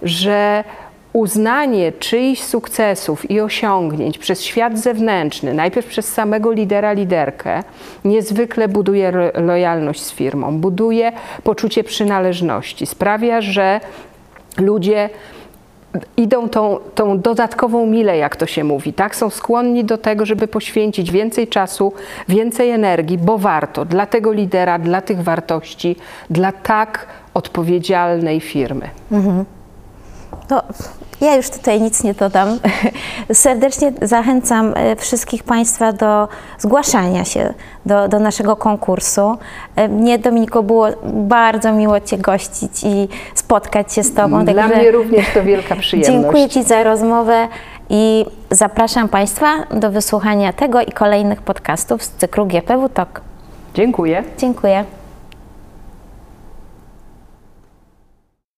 że 0.03 0.63
uznanie 1.13 1.91
czyichś 1.91 2.41
sukcesów 2.41 3.31
i 3.31 3.41
osiągnięć 3.41 4.17
przez 4.17 4.43
świat 4.43 4.79
zewnętrzny, 4.79 5.53
najpierw 5.53 5.87
przez 5.87 6.13
samego 6.13 6.51
lidera, 6.51 6.93
liderkę, 6.93 7.63
niezwykle 8.05 8.67
buduje 8.67 9.11
lojalność 9.33 10.01
z 10.01 10.11
firmą, 10.11 10.57
buduje 10.57 11.11
poczucie 11.43 11.83
przynależności, 11.83 12.85
sprawia, 12.85 13.41
że 13.41 13.79
ludzie 14.57 15.09
idą 16.17 16.49
tą, 16.49 16.79
tą 16.95 17.19
dodatkową 17.19 17.85
milę, 17.85 18.17
jak 18.17 18.35
to 18.35 18.45
się 18.45 18.63
mówi, 18.63 18.93
tak? 18.93 19.15
Są 19.15 19.29
skłonni 19.29 19.85
do 19.85 19.97
tego, 19.97 20.25
żeby 20.25 20.47
poświęcić 20.47 21.11
więcej 21.11 21.47
czasu, 21.47 21.93
więcej 22.29 22.69
energii, 22.69 23.17
bo 23.17 23.37
warto 23.37 23.85
dla 23.85 24.05
tego 24.05 24.31
lidera, 24.31 24.79
dla 24.79 25.01
tych 25.01 25.23
wartości, 25.23 25.95
dla 26.29 26.51
tak 26.51 27.07
odpowiedzialnej 27.33 28.41
firmy. 28.41 28.89
To 30.47 30.63
ja 31.21 31.35
już 31.35 31.49
tutaj 31.49 31.81
nic 31.81 32.03
nie 32.03 32.13
dodam. 32.13 32.59
Serdecznie 33.33 33.93
zachęcam 34.01 34.73
e, 34.75 34.95
wszystkich 34.95 35.43
Państwa 35.43 35.93
do 35.93 36.27
zgłaszania 36.59 37.25
się 37.25 37.53
do, 37.85 38.07
do 38.07 38.19
naszego 38.19 38.55
konkursu. 38.55 39.37
E, 39.75 39.87
Mnie, 39.87 40.19
Dominiku, 40.19 40.63
było 40.63 40.87
bardzo 41.03 41.73
miło 41.73 41.99
Cię 41.99 42.17
gościć 42.17 42.83
i 42.83 43.07
spotkać 43.35 43.93
się 43.93 44.03
z 44.03 44.13
Tobą. 44.13 44.45
Dla 44.45 44.53
także 44.53 44.77
mnie 44.77 44.91
również 44.91 45.25
to 45.33 45.43
wielka 45.43 45.75
przyjemność. 45.81 46.21
Dziękuję 46.21 46.49
Ci 46.49 46.63
za 46.63 46.83
rozmowę 46.83 47.47
i 47.89 48.25
zapraszam 48.51 49.09
Państwa 49.09 49.47
do 49.71 49.91
wysłuchania 49.91 50.53
tego 50.53 50.81
i 50.81 50.91
kolejnych 50.91 51.41
podcastów 51.41 52.03
z 52.03 52.09
cyklu 52.09 52.45
GPW 52.45 52.89
Talk. 52.89 53.21
Dziękuję. 53.73 54.23
Dziękuję. 54.37 54.83